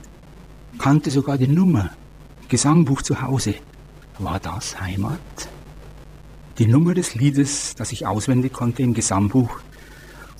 kannte 0.79 1.11
sogar 1.11 1.39
die 1.39 1.49
Nummer, 1.49 1.91
Gesangbuch 2.49 3.03
zu 3.03 3.21
Hause. 3.21 3.57
War 4.21 4.39
das 4.39 4.81
Heimat? 4.81 5.19
Die 6.59 6.67
Nummer 6.67 6.95
des 6.95 7.17
Liedes, 7.17 7.75
das 7.75 7.91
ich 7.91 8.07
auswendig 8.07 8.53
konnte 8.53 8.85
im 8.85 8.95
Gesangbuch. 8.95 9.59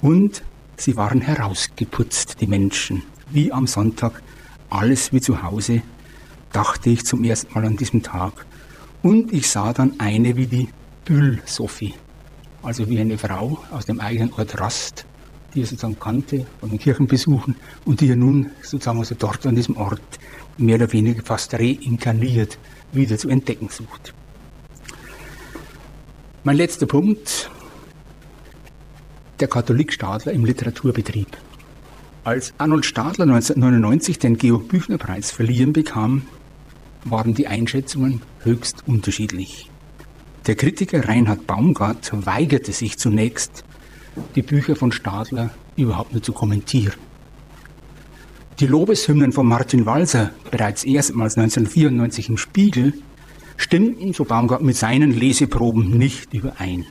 Und 0.01 0.45
sie 0.77 0.97
waren 0.97 1.21
herausgeputzt, 1.21 2.41
die 2.41 2.47
Menschen, 2.47 3.03
wie 3.31 3.53
am 3.53 3.67
Sonntag, 3.67 4.23
alles 4.71 5.13
wie 5.13 5.21
zu 5.21 5.43
Hause, 5.43 5.83
dachte 6.53 6.89
ich 6.89 7.05
zum 7.05 7.25
ersten 7.25 7.53
Mal 7.53 7.65
an 7.65 7.77
diesem 7.77 8.05
Tag. 8.05 8.47
Und 9.03 9.33
ich 9.33 9.51
sah 9.51 9.73
dann 9.73 9.99
eine 9.99 10.37
wie 10.37 10.47
die 10.47 10.69
Bühl-Sophie 11.05 11.95
also 12.65 12.89
wie 12.89 12.99
eine 12.99 13.19
Frau 13.19 13.63
aus 13.71 13.87
dem 13.87 14.01
eigenen 14.01 14.33
Ort 14.33 14.59
Rast, 14.59 15.07
die 15.55 15.61
er 15.61 15.67
sozusagen 15.67 15.99
kannte 15.99 16.47
von 16.61 16.71
den 16.71 16.79
Kirchenbesuchen 16.79 17.57
und 17.85 18.01
die 18.01 18.09
er 18.09 18.17
nun 18.17 18.51
sozusagen 18.63 18.99
also 18.99 19.15
dort 19.17 19.47
an 19.47 19.55
diesem 19.55 19.77
Ort 19.77 20.19
mehr 20.57 20.77
oder 20.77 20.93
weniger 20.93 21.23
fast 21.23 21.55
reinkarniert 21.55 22.59
wieder 22.93 23.19
zu 23.19 23.29
entdecken 23.29 23.69
sucht. 23.69 24.15
Mein 26.43 26.57
letzter 26.57 26.87
Punkt, 26.87 27.51
der 29.41 29.49
Katholikstadler 29.49 30.33
im 30.33 30.45
Literaturbetrieb. 30.45 31.37
Als 32.23 32.55
Arnold 32.59 32.87
Stadler 32.87 33.25
1999 33.25 34.19
den 34.19 34.39
Georg 34.39 34.69
Büchner 34.69 34.99
Preis 34.99 35.31
verliehen 35.31 35.73
bekam, 35.73 36.23
waren 37.05 37.35
die 37.35 37.47
Einschätzungen 37.47 38.23
höchst 38.43 38.83
unterschiedlich. 38.87 39.71
Der 40.47 40.57
Kritiker 40.57 41.09
Reinhard 41.09 41.47
Baumgart 41.47 42.11
weigerte 42.27 42.73
sich 42.73 42.99
zunächst, 42.99 43.65
die 44.35 44.43
Bücher 44.43 44.77
von 44.77 44.93
Stadler 44.93 45.49
überhaupt 45.75 46.13
nur 46.13 46.23
zu 46.23 46.35
kommentieren. 46.35 46.93
Die 48.61 48.67
Lobeshymnen 48.67 49.33
von 49.33 49.47
Martin 49.47 49.87
Walser, 49.87 50.33
bereits 50.51 50.85
erstmals 50.85 51.39
1994 51.39 52.29
im 52.29 52.37
Spiegel, 52.37 52.93
stimmten, 53.57 54.13
so 54.13 54.25
Baumgart, 54.25 54.61
mit 54.61 54.77
seinen 54.77 55.19
Leseproben 55.19 55.97
nicht 55.97 56.35
überein. 56.35 56.85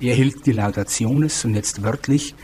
Er 0.00 0.14
hielt 0.14 0.46
die 0.46 0.52
Laudationes, 0.52 1.44
und 1.44 1.56
jetzt 1.56 1.82
wörtlich, 1.82 2.36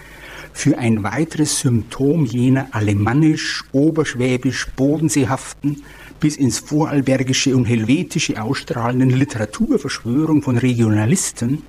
für 0.52 0.78
ein 0.78 1.04
weiteres 1.04 1.60
Symptom 1.60 2.24
jener 2.24 2.66
alemannisch, 2.72 3.62
oberschwäbisch, 3.70 4.66
bodenseehaften, 4.74 5.84
bis 6.20 6.36
ins 6.36 6.58
Vorarlbergische 6.58 7.56
und 7.56 7.64
Helvetische 7.64 8.40
ausstrahlenden 8.40 9.10
Literaturverschwörung 9.10 10.42
von 10.42 10.58
Regionalisten, 10.58 11.62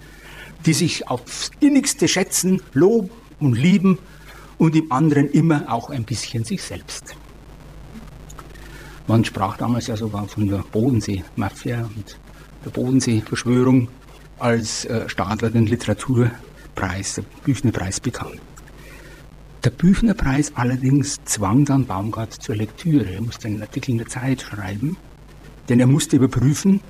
die 0.66 0.74
sich 0.74 1.08
aufs 1.08 1.50
innigste 1.60 2.08
schätzen, 2.08 2.62
loben 2.74 3.10
und 3.40 3.58
lieben 3.58 3.98
und 4.58 4.76
im 4.76 4.92
anderen 4.92 5.30
immer 5.32 5.72
auch 5.72 5.90
ein 5.90 6.04
bisschen 6.04 6.44
sich 6.44 6.62
selbst. 6.62 7.16
Man 9.08 9.26
sprach 9.26 9.58
damals 9.58 9.88
ja 9.88 9.98
sogar 9.98 10.28
von 10.28 10.48
der 10.48 10.64
Bodensee-Mafia 10.72 11.90
und 11.96 12.18
der 12.64 12.70
Bodensee-Verschwörung, 12.70 13.88
als 14.38 14.86
äh, 14.86 15.08
Stadler 15.08 15.50
den 15.50 15.68
Literaturpreis, 15.68 17.16
den 17.16 17.26
Büchnerpreis 17.44 18.00
bekam. 18.00 18.34
Der 19.64 19.70
Büchnerpreis 19.70 20.54
allerdings 20.56 21.24
zwang 21.26 21.66
dann 21.66 21.86
Baumgart 21.86 22.34
zur 22.34 22.56
Lektüre. 22.56 23.12
Er 23.12 23.22
musste 23.22 23.48
einen 23.48 23.62
Artikel 23.62 23.92
in 23.92 24.00
der 24.00 24.08
Zeit 24.08 24.42
schreiben, 24.42 24.98
denn 25.70 25.80
er 25.80 25.86
musste 25.86 26.16
überprüfen, 26.16 26.82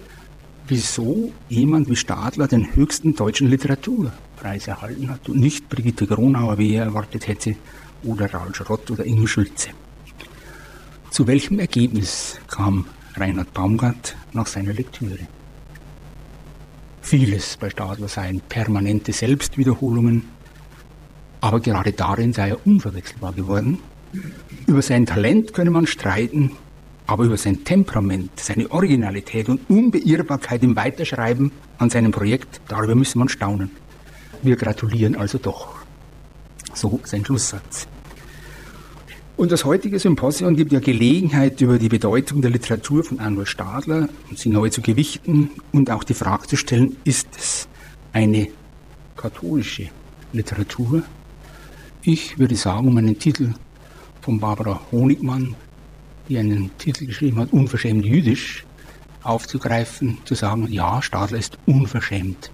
wieso 0.67 1.33
jemand 1.49 1.89
wie 1.89 1.97
Stadler 1.97 2.47
den 2.47 2.73
höchsten 2.73 3.13
deutschen 3.13 3.49
Literaturpreis 3.49 4.67
erhalten 4.67 5.09
hat 5.09 5.27
und 5.27 5.39
nicht 5.39 5.67
Brigitte 5.67 6.07
Gronauer, 6.07 6.57
wie 6.59 6.75
er 6.75 6.85
erwartet 6.85 7.27
hätte, 7.27 7.57
oder 8.03 8.31
Raul 8.31 8.55
Schrott 8.55 8.89
oder 8.89 9.05
Ingo 9.05 9.27
Schulze. 9.27 9.71
Zu 11.09 11.27
welchem 11.27 11.59
Ergebnis 11.59 12.39
kam 12.47 12.85
Reinhard 13.15 13.53
Baumgart 13.53 14.15
nach 14.31 14.47
seiner 14.47 14.71
Lektüre? 14.71 15.19
Vieles 17.01 17.57
bei 17.57 17.69
Stadler 17.69 18.07
seien 18.07 18.39
permanente 18.47 19.11
Selbstwiederholungen, 19.11 20.23
aber 21.41 21.59
gerade 21.59 21.91
darin 21.91 22.33
sei 22.33 22.49
er 22.49 22.65
unverwechselbar 22.65 23.33
geworden. 23.33 23.79
Über 24.67 24.81
sein 24.81 25.05
Talent 25.05 25.53
könne 25.53 25.71
man 25.71 25.87
streiten, 25.87 26.51
aber 27.07 27.25
über 27.25 27.37
sein 27.37 27.63
Temperament, 27.63 28.31
seine 28.39 28.71
Originalität 28.71 29.49
und 29.49 29.69
Unbeirrbarkeit 29.69 30.63
im 30.63 30.75
Weiterschreiben 30.75 31.51
an 31.77 31.89
seinem 31.89 32.11
Projekt, 32.11 32.61
darüber 32.67 32.95
müsse 32.95 33.17
man 33.17 33.27
staunen. 33.27 33.71
Wir 34.43 34.55
gratulieren 34.55 35.15
also 35.15 35.37
doch. 35.37 35.75
So 36.73 36.99
sein 37.03 37.25
Schlusssatz. 37.25 37.87
Und 39.35 39.51
das 39.51 39.65
heutige 39.65 39.97
Symposion 39.97 40.55
gibt 40.55 40.71
ja 40.71 40.79
Gelegenheit, 40.79 41.59
über 41.61 41.79
die 41.79 41.89
Bedeutung 41.89 42.41
der 42.41 42.51
Literatur 42.51 43.03
von 43.03 43.19
Arnold 43.19 43.47
Stadler 43.47 44.07
und 44.29 44.37
sie 44.37 44.49
neu 44.49 44.69
zu 44.69 44.81
gewichten 44.81 45.49
und 45.71 45.89
auch 45.89 46.03
die 46.03 46.13
Frage 46.13 46.47
zu 46.47 46.57
stellen, 46.57 46.95
ist 47.05 47.27
es 47.35 47.67
eine 48.13 48.49
katholische 49.17 49.89
Literatur? 50.31 51.03
Ich 52.03 52.39
würde 52.39 52.55
sagen, 52.55 52.87
um 52.87 52.97
einen 52.97 53.19
Titel 53.19 53.53
von 54.21 54.39
Barbara 54.39 54.81
Honigmann 54.91 55.55
die 56.31 56.37
einen 56.37 56.71
Titel 56.77 57.07
geschrieben 57.07 57.39
hat, 57.39 57.51
Unverschämt 57.51 58.05
jüdisch, 58.05 58.65
aufzugreifen, 59.21 60.17
zu 60.23 60.33
sagen, 60.33 60.65
ja, 60.71 61.01
Stadler 61.01 61.37
ist 61.37 61.57
unverschämt 61.65 62.51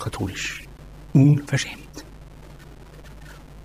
katholisch. 0.00 0.64
Unverschämt. 1.12 2.04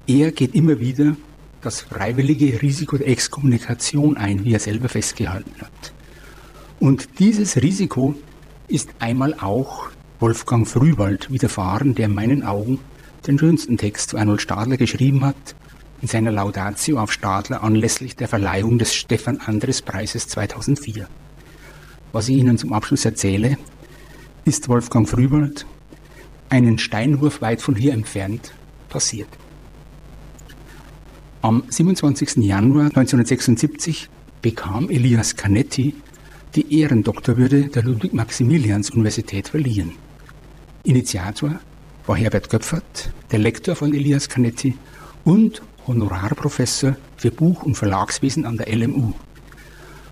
Er 0.06 0.32
geht 0.32 0.54
immer 0.54 0.80
wieder 0.80 1.16
das 1.62 1.82
freiwillige 1.82 2.62
Risiko 2.62 2.98
der 2.98 3.08
Exkommunikation 3.08 4.18
ein, 4.18 4.46
wie 4.46 4.54
er 4.54 4.60
selber 4.60 4.88
festgehalten 4.88 5.60
hat. 5.60 5.94
Und 6.80 7.18
dieses 7.18 7.56
Risiko 7.58 8.14
ist 8.68 8.90
einmal 9.00 9.34
auch 9.34 9.90
Wolfgang 10.20 10.68
Frühwald 10.68 11.32
widerfahren, 11.32 11.96
der 11.96 12.06
in 12.06 12.14
meinen 12.14 12.44
Augen 12.44 12.80
den 13.28 13.40
schönsten 13.40 13.78
Text 13.78 14.12
zu 14.12 14.18
Arnold 14.18 14.42
Stadler 14.42 14.78
geschrieben 14.78 15.26
hat, 15.26 15.56
in 16.02 16.08
seiner 16.08 16.32
Laudatio 16.32 17.00
auf 17.00 17.12
Stadler 17.12 17.64
anlässlich 17.64 18.16
der 18.16 18.28
Verleihung 18.28 18.78
des 18.78 18.94
Stefan 18.94 19.40
Andres 19.40 19.82
Preises 19.82 20.28
2004. 20.28 21.08
Was 22.12 22.30
ich 22.30 22.38
Ihnen 22.38 22.58
zum 22.58 22.74
Abschluss 22.74 23.06
erzähle, 23.06 23.58
ist 24.46 24.70
Wolfgang 24.70 25.10
Frühwald 25.10 25.66
einen 26.50 26.78
Steinwurf 26.78 27.42
weit 27.42 27.62
von 27.62 27.76
hier 27.76 27.94
entfernt 27.94 28.54
passiert. 28.90 29.30
Am 31.42 31.64
27. 31.68 32.38
Januar 32.38 32.86
1976 32.86 34.10
bekam 34.42 34.90
Elias 34.90 35.36
Canetti 35.36 35.96
die 36.56 36.80
Ehrendoktorwürde 36.80 37.68
der 37.68 37.84
Ludwig-Maximilians-Universität 37.84 39.50
verliehen. 39.50 39.94
Initiator 40.84 41.60
war 42.08 42.16
Herbert 42.16 42.50
Göpfert, 42.50 43.12
der 43.32 43.40
Lektor 43.40 43.76
von 43.76 43.94
Elias 43.94 44.30
Canetti 44.30 44.78
und 45.24 45.62
Honorarprofessor 45.88 46.96
für 47.18 47.32
Buch- 47.32 47.64
und 47.64 47.76
Verlagswesen 47.76 48.46
an 48.46 48.58
der 48.58 48.74
LMU. 48.76 49.14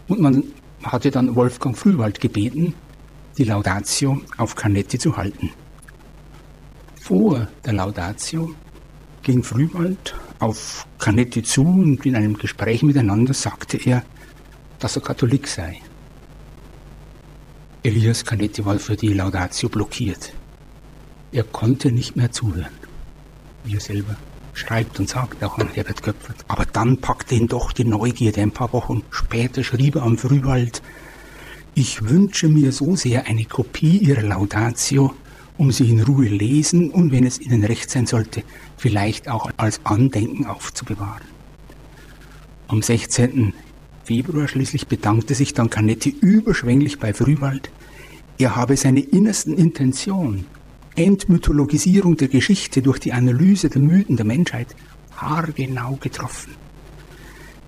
Und 0.08 0.20
man 0.20 0.44
hatte 0.84 1.12
dann 1.12 1.36
Wolfgang 1.36 1.78
Frühwald 1.78 2.20
gebeten, 2.20 2.74
die 3.38 3.44
Laudatio 3.44 4.22
auf 4.38 4.56
Canetti 4.56 4.98
zu 4.98 5.18
halten. 5.18 5.52
Vor 7.00 7.48
der 7.66 7.74
Laudatio 7.74 8.56
ging 9.22 9.44
Frühwald 9.44 10.16
auf 10.40 10.88
Canetti 11.00 11.44
zu 11.44 11.64
und 11.64 12.06
in 12.06 12.16
einem 12.16 12.38
Gespräch 12.38 12.84
miteinander 12.84 13.34
sagte 13.34 13.78
er, 13.78 14.04
dass 14.80 14.96
er 14.96 15.02
Katholik 15.02 15.48
sei. 15.48 15.80
Elias 17.84 18.26
Canetti 18.26 18.66
war 18.66 18.80
für 18.80 18.96
die 18.96 19.14
Laudatio 19.14 19.70
blockiert. 19.70 20.34
Er 21.34 21.43
konnte 21.43 21.91
nicht 21.91 22.15
mehr 22.15 22.32
zuhören, 22.32 22.74
wie 23.63 23.74
er 23.74 23.80
selber 23.80 24.15
schreibt 24.54 25.00
und 25.00 25.10
sagt 25.10 25.43
auch 25.43 25.58
an 25.58 25.67
Herbert 25.74 26.04
Köpfert. 26.04 26.46
Aber 26.48 26.65
dann 26.65 26.98
packte 26.98 27.34
ihn 27.34 27.48
doch 27.48 27.72
die 27.72 27.86
Neugierde. 27.86 28.41
Ein 28.41 28.52
paar 28.52 28.72
Wochen 28.72 29.02
später 29.10 29.63
schrieb 29.63 29.96
er 29.96 30.04
am 30.04 30.19
Frühwald, 30.19 30.84
ich 31.74 32.04
wünsche 32.08 32.50
mir 32.50 32.72
so 32.72 32.96
sehr 32.96 33.26
eine 33.26 33.46
Kopie 33.46 33.98
Ihrer 33.98 34.22
Laudatio, 34.22 35.15
um 35.58 35.72
sie 35.72 35.89
in 35.89 36.04
Ruhe 36.04 36.28
lesen 36.28 36.91
und, 36.91 37.12
wenn 37.12 37.26
es 37.26 37.41
Ihnen 37.41 37.63
recht 37.63 37.89
sein 37.89 38.06
sollte, 38.06 38.43
vielleicht 38.78 39.28
auch 39.28 39.50
als 39.58 39.84
Andenken 39.86 40.46
aufzubewahren. 40.46 41.24
Am 42.67 42.84
16. 42.84 43.56
Februar 44.04 44.48
schließlich 44.48 44.86
bedankte 44.86 45.34
sich 45.34 45.56
dann 45.56 45.72
Canetti 45.72 46.15
überschwänglich 46.22 47.00
bei 47.00 47.12
Frühwald, 47.12 47.72
er 48.38 48.56
habe 48.56 48.78
seine 48.78 49.00
innersten 49.00 49.58
Intention, 49.58 50.46
Entmythologisierung 50.96 52.18
der 52.18 52.28
Geschichte 52.28 52.82
durch 52.82 53.00
die 53.00 53.14
Analyse 53.14 53.70
der 53.70 53.82
Mythen 53.82 54.18
der 54.18 54.26
Menschheit 54.26 54.76
haargenau 55.16 55.98
getroffen. 56.00 56.56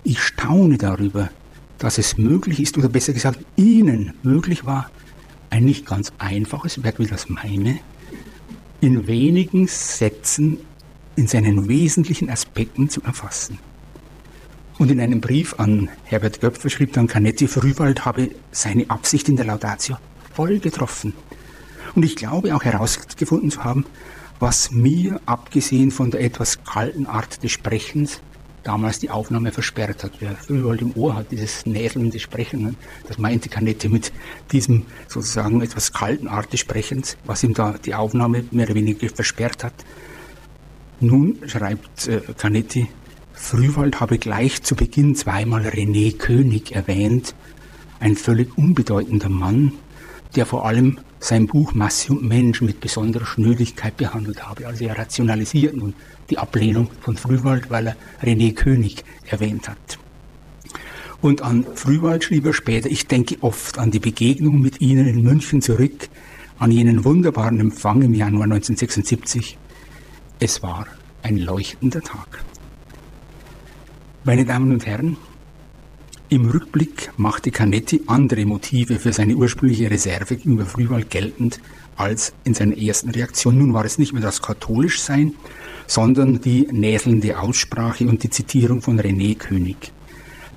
Ich 0.04 0.20
staune 0.20 0.78
darüber, 0.78 1.30
dass 1.78 1.98
es 1.98 2.16
möglich 2.16 2.60
ist, 2.60 2.78
oder 2.78 2.88
besser 2.88 3.12
gesagt, 3.12 3.40
Ihnen 3.56 4.14
möglich 4.22 4.64
war, 4.64 4.90
ein 5.50 5.64
nicht 5.64 5.86
ganz 5.86 6.12
einfaches 6.18 6.82
Werk 6.82 6.98
wie 6.98 7.06
das 7.06 7.28
meine, 7.28 7.80
in 8.80 9.06
wenigen 9.06 9.66
Sätzen 9.66 10.58
in 11.16 11.26
seinen 11.26 11.68
wesentlichen 11.68 12.30
Aspekten 12.30 12.88
zu 12.88 13.02
erfassen. 13.02 13.58
Und 14.78 14.90
in 14.90 15.00
einem 15.00 15.20
Brief 15.20 15.58
an 15.58 15.88
Herbert 16.04 16.40
Göpfer 16.40 16.68
schrieb 16.68 16.92
dann 16.92 17.06
Canetti, 17.06 17.48
Frühwald 17.48 18.04
habe 18.04 18.30
seine 18.52 18.90
Absicht 18.90 19.28
in 19.28 19.36
der 19.36 19.46
Laudatio 19.46 19.96
voll 20.34 20.58
getroffen. 20.58 21.14
Und 21.96 22.04
ich 22.04 22.14
glaube 22.14 22.54
auch 22.54 22.62
herausgefunden 22.62 23.50
zu 23.50 23.64
haben, 23.64 23.86
was 24.38 24.70
mir, 24.70 25.18
abgesehen 25.24 25.90
von 25.90 26.10
der 26.10 26.20
etwas 26.20 26.62
kalten 26.62 27.06
Art 27.06 27.42
des 27.42 27.52
Sprechens, 27.52 28.20
damals 28.64 28.98
die 28.98 29.08
Aufnahme 29.08 29.50
versperrt 29.50 30.04
hat. 30.04 30.12
Wer 30.20 30.36
früher 30.36 30.78
im 30.78 30.92
Ohr 30.94 31.14
hat, 31.14 31.30
dieses 31.30 31.64
näselnde 31.64 32.18
Sprechen, 32.18 32.76
das 33.08 33.16
meinte 33.16 33.48
Canetti 33.48 33.88
mit 33.88 34.12
diesem 34.52 34.84
sozusagen 35.08 35.62
etwas 35.62 35.92
kalten 35.92 36.28
Art 36.28 36.52
des 36.52 36.60
Sprechens, 36.60 37.16
was 37.24 37.42
ihm 37.42 37.54
da 37.54 37.76
die 37.82 37.94
Aufnahme 37.94 38.44
mehr 38.50 38.66
oder 38.66 38.74
weniger 38.74 39.08
versperrt 39.08 39.64
hat. 39.64 39.72
Nun 41.00 41.38
schreibt 41.46 42.08
äh, 42.08 42.20
Canetti, 42.36 42.88
Frühwald 43.32 44.00
habe 44.00 44.18
gleich 44.18 44.62
zu 44.62 44.74
Beginn 44.74 45.14
zweimal 45.14 45.66
René 45.66 46.14
König 46.18 46.72
erwähnt, 46.72 47.34
ein 48.00 48.16
völlig 48.16 48.58
unbedeutender 48.58 49.30
Mann, 49.30 49.72
der 50.34 50.44
vor 50.44 50.66
allem 50.66 50.98
sein 51.18 51.46
Buch 51.46 51.74
Masse 51.74 52.12
und 52.12 52.22
Mensch 52.22 52.60
mit 52.60 52.80
besonderer 52.80 53.26
Schnödigkeit 53.26 53.96
behandelt 53.96 54.46
habe. 54.46 54.66
Also 54.66 54.84
er 54.84 54.98
rationalisiert 54.98 55.76
nun 55.76 55.94
die 56.30 56.38
Ablehnung 56.38 56.90
von 57.00 57.16
Frühwald, 57.16 57.70
weil 57.70 57.88
er 57.88 57.96
René 58.22 58.54
König 58.54 59.04
erwähnt 59.26 59.68
hat. 59.68 59.98
Und 61.20 61.42
an 61.42 61.64
Frühwald 61.74 62.24
schrieb 62.24 62.46
er 62.46 62.52
später, 62.52 62.90
ich 62.90 63.06
denke 63.06 63.36
oft 63.40 63.78
an 63.78 63.90
die 63.90 63.98
Begegnung 63.98 64.60
mit 64.60 64.80
Ihnen 64.80 65.06
in 65.06 65.22
München 65.22 65.62
zurück, 65.62 66.08
an 66.58 66.70
jenen 66.70 67.04
wunderbaren 67.04 67.60
Empfang 67.60 68.02
im 68.02 68.14
Januar 68.14 68.44
1976. 68.44 69.58
Es 70.38 70.62
war 70.62 70.86
ein 71.22 71.38
leuchtender 71.38 72.02
Tag. 72.02 72.44
Meine 74.24 74.44
Damen 74.44 74.72
und 74.72 74.86
Herren, 74.86 75.16
im 76.28 76.50
Rückblick 76.50 77.10
machte 77.16 77.50
Canetti 77.50 78.02
andere 78.06 78.44
Motive 78.46 78.98
für 78.98 79.12
seine 79.12 79.36
ursprüngliche 79.36 79.90
Reserve 79.90 80.36
gegenüber 80.36 80.66
Frühwald 80.66 81.08
geltend 81.08 81.60
als 81.96 82.32
in 82.44 82.54
seiner 82.54 82.76
ersten 82.76 83.10
Reaktion. 83.10 83.58
Nun 83.58 83.74
war 83.74 83.84
es 83.84 83.98
nicht 83.98 84.12
mehr 84.12 84.22
das 84.22 84.42
Katholischsein, 84.42 85.34
sondern 85.86 86.40
die 86.40 86.66
näselnde 86.70 87.38
Aussprache 87.38 88.08
und 88.08 88.22
die 88.22 88.30
Zitierung 88.30 88.82
von 88.82 89.00
René 89.00 89.36
König. 89.38 89.92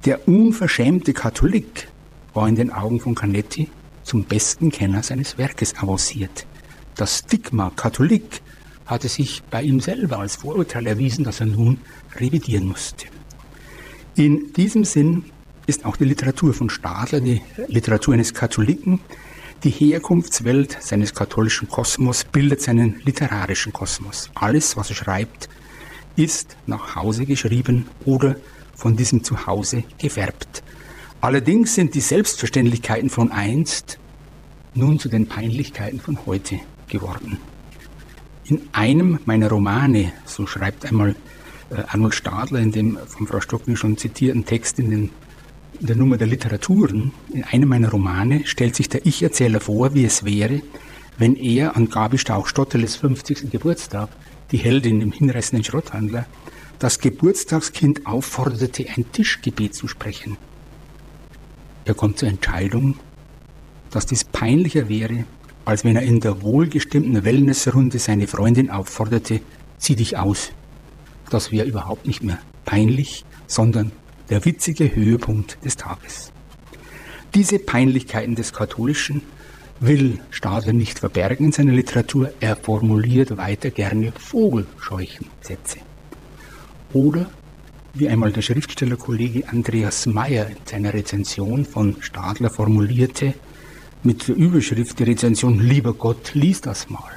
Der 0.05 0.27
unverschämte 0.27 1.13
Katholik 1.13 1.87
war 2.33 2.47
in 2.47 2.55
den 2.55 2.71
Augen 2.71 2.99
von 2.99 3.13
Canetti 3.13 3.69
zum 4.03 4.23
besten 4.23 4.71
Kenner 4.71 5.03
seines 5.03 5.37
Werkes 5.37 5.75
avanciert. 5.77 6.47
Das 6.95 7.19
Stigma 7.19 7.71
Katholik 7.75 8.41
hatte 8.87 9.07
sich 9.07 9.43
bei 9.51 9.61
ihm 9.61 9.79
selber 9.81 10.17
als 10.17 10.37
Vorurteil 10.37 10.87
erwiesen, 10.87 11.23
das 11.23 11.41
er 11.41 11.45
nun 11.45 11.77
revidieren 12.15 12.67
musste. 12.67 13.05
In 14.15 14.51
diesem 14.53 14.83
Sinn 14.83 15.25
ist 15.69 15.85
auch 15.85 15.97
die 15.97 16.05
Literatur 16.05 16.53
von 16.53 16.69
Stadler, 16.69 17.21
die 17.21 17.41
Literatur 17.67 18.15
eines 18.15 18.33
Katholiken. 18.33 18.99
Die 19.63 19.69
Herkunftswelt 19.69 20.77
seines 20.81 21.13
katholischen 21.13 21.69
Kosmos 21.69 22.23
bildet 22.23 22.61
seinen 22.61 22.99
literarischen 23.05 23.71
Kosmos. 23.71 24.31
Alles, 24.33 24.75
was 24.75 24.89
er 24.89 24.95
schreibt, 24.95 25.47
ist 26.15 26.57
nach 26.65 26.95
Hause 26.95 27.25
geschrieben 27.27 27.85
oder 28.03 28.35
von 28.75 28.95
diesem 28.95 29.23
Zuhause 29.23 29.83
gefärbt. 29.99 30.63
Allerdings 31.21 31.75
sind 31.75 31.93
die 31.93 32.01
Selbstverständlichkeiten 32.01 33.09
von 33.09 33.31
einst 33.31 33.99
Nun 34.73 34.97
zu 34.99 35.09
den 35.09 35.27
Peinlichkeiten 35.27 35.99
von 35.99 36.25
heute 36.25 36.59
geworden. 36.87 37.37
In 38.45 38.61
einem 38.71 39.19
meiner 39.25 39.49
Romane, 39.49 40.13
so 40.25 40.47
schreibt 40.47 40.85
einmal 40.85 41.15
äh, 41.69 41.83
Arnold 41.87 42.15
Stadler 42.15 42.59
in 42.59 42.71
dem 42.71 42.97
von 43.05 43.27
Frau 43.27 43.41
Stockner 43.41 43.75
schon 43.75 43.97
zitierten 43.97 44.45
Text 44.45 44.79
in, 44.79 44.89
den, 44.89 45.09
in 45.79 45.87
der 45.87 45.95
Nummer 45.95 46.17
der 46.17 46.27
Literaturen, 46.27 47.13
in 47.33 47.43
einem 47.45 47.69
meiner 47.69 47.89
Romane 47.89 48.45
stellt 48.45 48.75
sich 48.75 48.89
der 48.89 49.05
Ich-Erzähler 49.05 49.61
vor, 49.61 49.93
wie 49.93 50.03
es 50.03 50.25
wäre, 50.25 50.61
wenn 51.17 51.35
er 51.35 51.77
an 51.77 51.89
Gabi 51.89 52.17
Stauch-Stotteles 52.17 52.97
50. 52.97 53.49
Geburtstag, 53.49 54.09
die 54.51 54.57
Heldin 54.57 55.01
im 55.01 55.11
hinreißenden 55.11 55.63
Schrotthandler, 55.63 56.25
das 56.79 56.99
Geburtstagskind 56.99 58.05
aufforderte, 58.05 58.87
ein 58.95 59.09
Tischgebet 59.11 59.73
zu 59.73 59.87
sprechen. 59.87 60.37
Er 61.85 61.93
kommt 61.93 62.19
zur 62.19 62.29
Entscheidung, 62.29 62.95
dass 63.89 64.05
dies 64.05 64.23
peinlicher 64.23 64.89
wäre, 64.89 65.23
als 65.65 65.83
wenn 65.83 65.95
er 65.95 66.03
in 66.03 66.19
der 66.19 66.41
wohlgestimmten 66.41 67.23
Wellnessrunde 67.23 67.99
seine 67.99 68.27
Freundin 68.27 68.69
aufforderte, 68.69 69.41
zieh 69.77 69.95
dich 69.95 70.17
aus. 70.17 70.51
Das 71.29 71.51
wäre 71.51 71.67
überhaupt 71.67 72.05
nicht 72.05 72.23
mehr 72.23 72.39
peinlich, 72.65 73.23
sondern 73.47 73.91
der 74.29 74.45
witzige 74.45 74.95
Höhepunkt 74.95 75.57
des 75.63 75.77
Tages. 75.77 76.31
Diese 77.33 77.59
Peinlichkeiten 77.59 78.35
des 78.35 78.53
Katholischen 78.53 79.21
will 79.79 80.19
Stadler 80.29 80.73
nicht 80.73 80.99
verbergen 80.99 81.45
in 81.47 81.51
seiner 81.51 81.73
Literatur, 81.73 82.33
er 82.39 82.55
formuliert 82.55 83.37
weiter 83.37 83.69
gerne 83.69 84.11
Vogelscheuchensätze. 84.17 85.79
Oder, 86.93 87.29
wie 87.93 88.09
einmal 88.09 88.31
der 88.31 88.41
Schriftstellerkollege 88.41 89.47
Andreas 89.47 90.05
Mayer 90.05 90.47
in 90.47 90.57
seiner 90.65 90.93
Rezension 90.93 91.65
von 91.65 92.01
Stadler 92.01 92.49
formulierte, 92.49 93.33
mit 94.03 94.27
der 94.27 94.35
Überschrift 94.35 94.99
der 94.99 95.07
Rezension, 95.07 95.59
lieber 95.59 95.93
Gott, 95.93 96.31
lies 96.33 96.61
das 96.61 96.89
mal. 96.89 97.11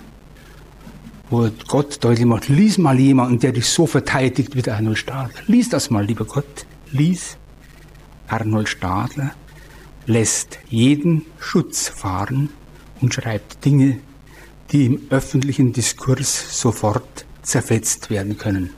Wo 1.30 1.48
Gott 1.68 2.02
deutlich 2.04 2.26
macht, 2.26 2.48
lies 2.48 2.76
mal 2.76 2.98
jemanden, 2.98 3.38
der 3.38 3.52
dich 3.52 3.66
so 3.66 3.86
verteidigt 3.86 4.54
wie 4.54 4.62
der 4.62 4.76
Arnold 4.76 4.98
Stadler. 4.98 5.40
Lies 5.46 5.68
das 5.68 5.90
mal, 5.90 6.04
lieber 6.04 6.24
Gott, 6.24 6.66
lies. 6.92 7.36
Arnold 8.28 8.68
Stadler 8.68 9.32
lässt 10.06 10.58
jeden 10.68 11.26
Schutz 11.38 11.88
fahren 11.88 12.50
und 13.00 13.12
schreibt 13.12 13.64
Dinge, 13.64 14.00
die 14.70 14.86
im 14.86 15.00
öffentlichen 15.10 15.72
Diskurs 15.72 16.58
sofort 16.58 17.26
zerfetzt 17.42 18.10
werden 18.10 18.38
können. 18.38 18.70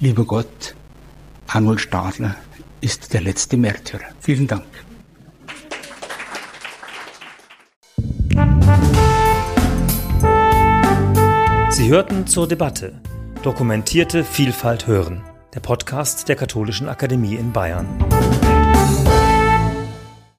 Lieber 0.00 0.24
Gott, 0.24 0.74
Arnold 1.46 1.80
Stadler 1.80 2.36
ist 2.80 3.12
der 3.14 3.22
letzte 3.22 3.56
Märtyrer. 3.56 4.08
Vielen 4.20 4.46
Dank. 4.46 4.66
Sie 11.70 11.88
hörten 11.88 12.26
zur 12.26 12.46
Debatte 12.46 13.00
Dokumentierte 13.42 14.24
Vielfalt 14.24 14.86
hören, 14.86 15.22
der 15.54 15.60
Podcast 15.60 16.28
der 16.28 16.34
Katholischen 16.34 16.88
Akademie 16.88 17.36
in 17.36 17.52
Bayern. 17.52 17.86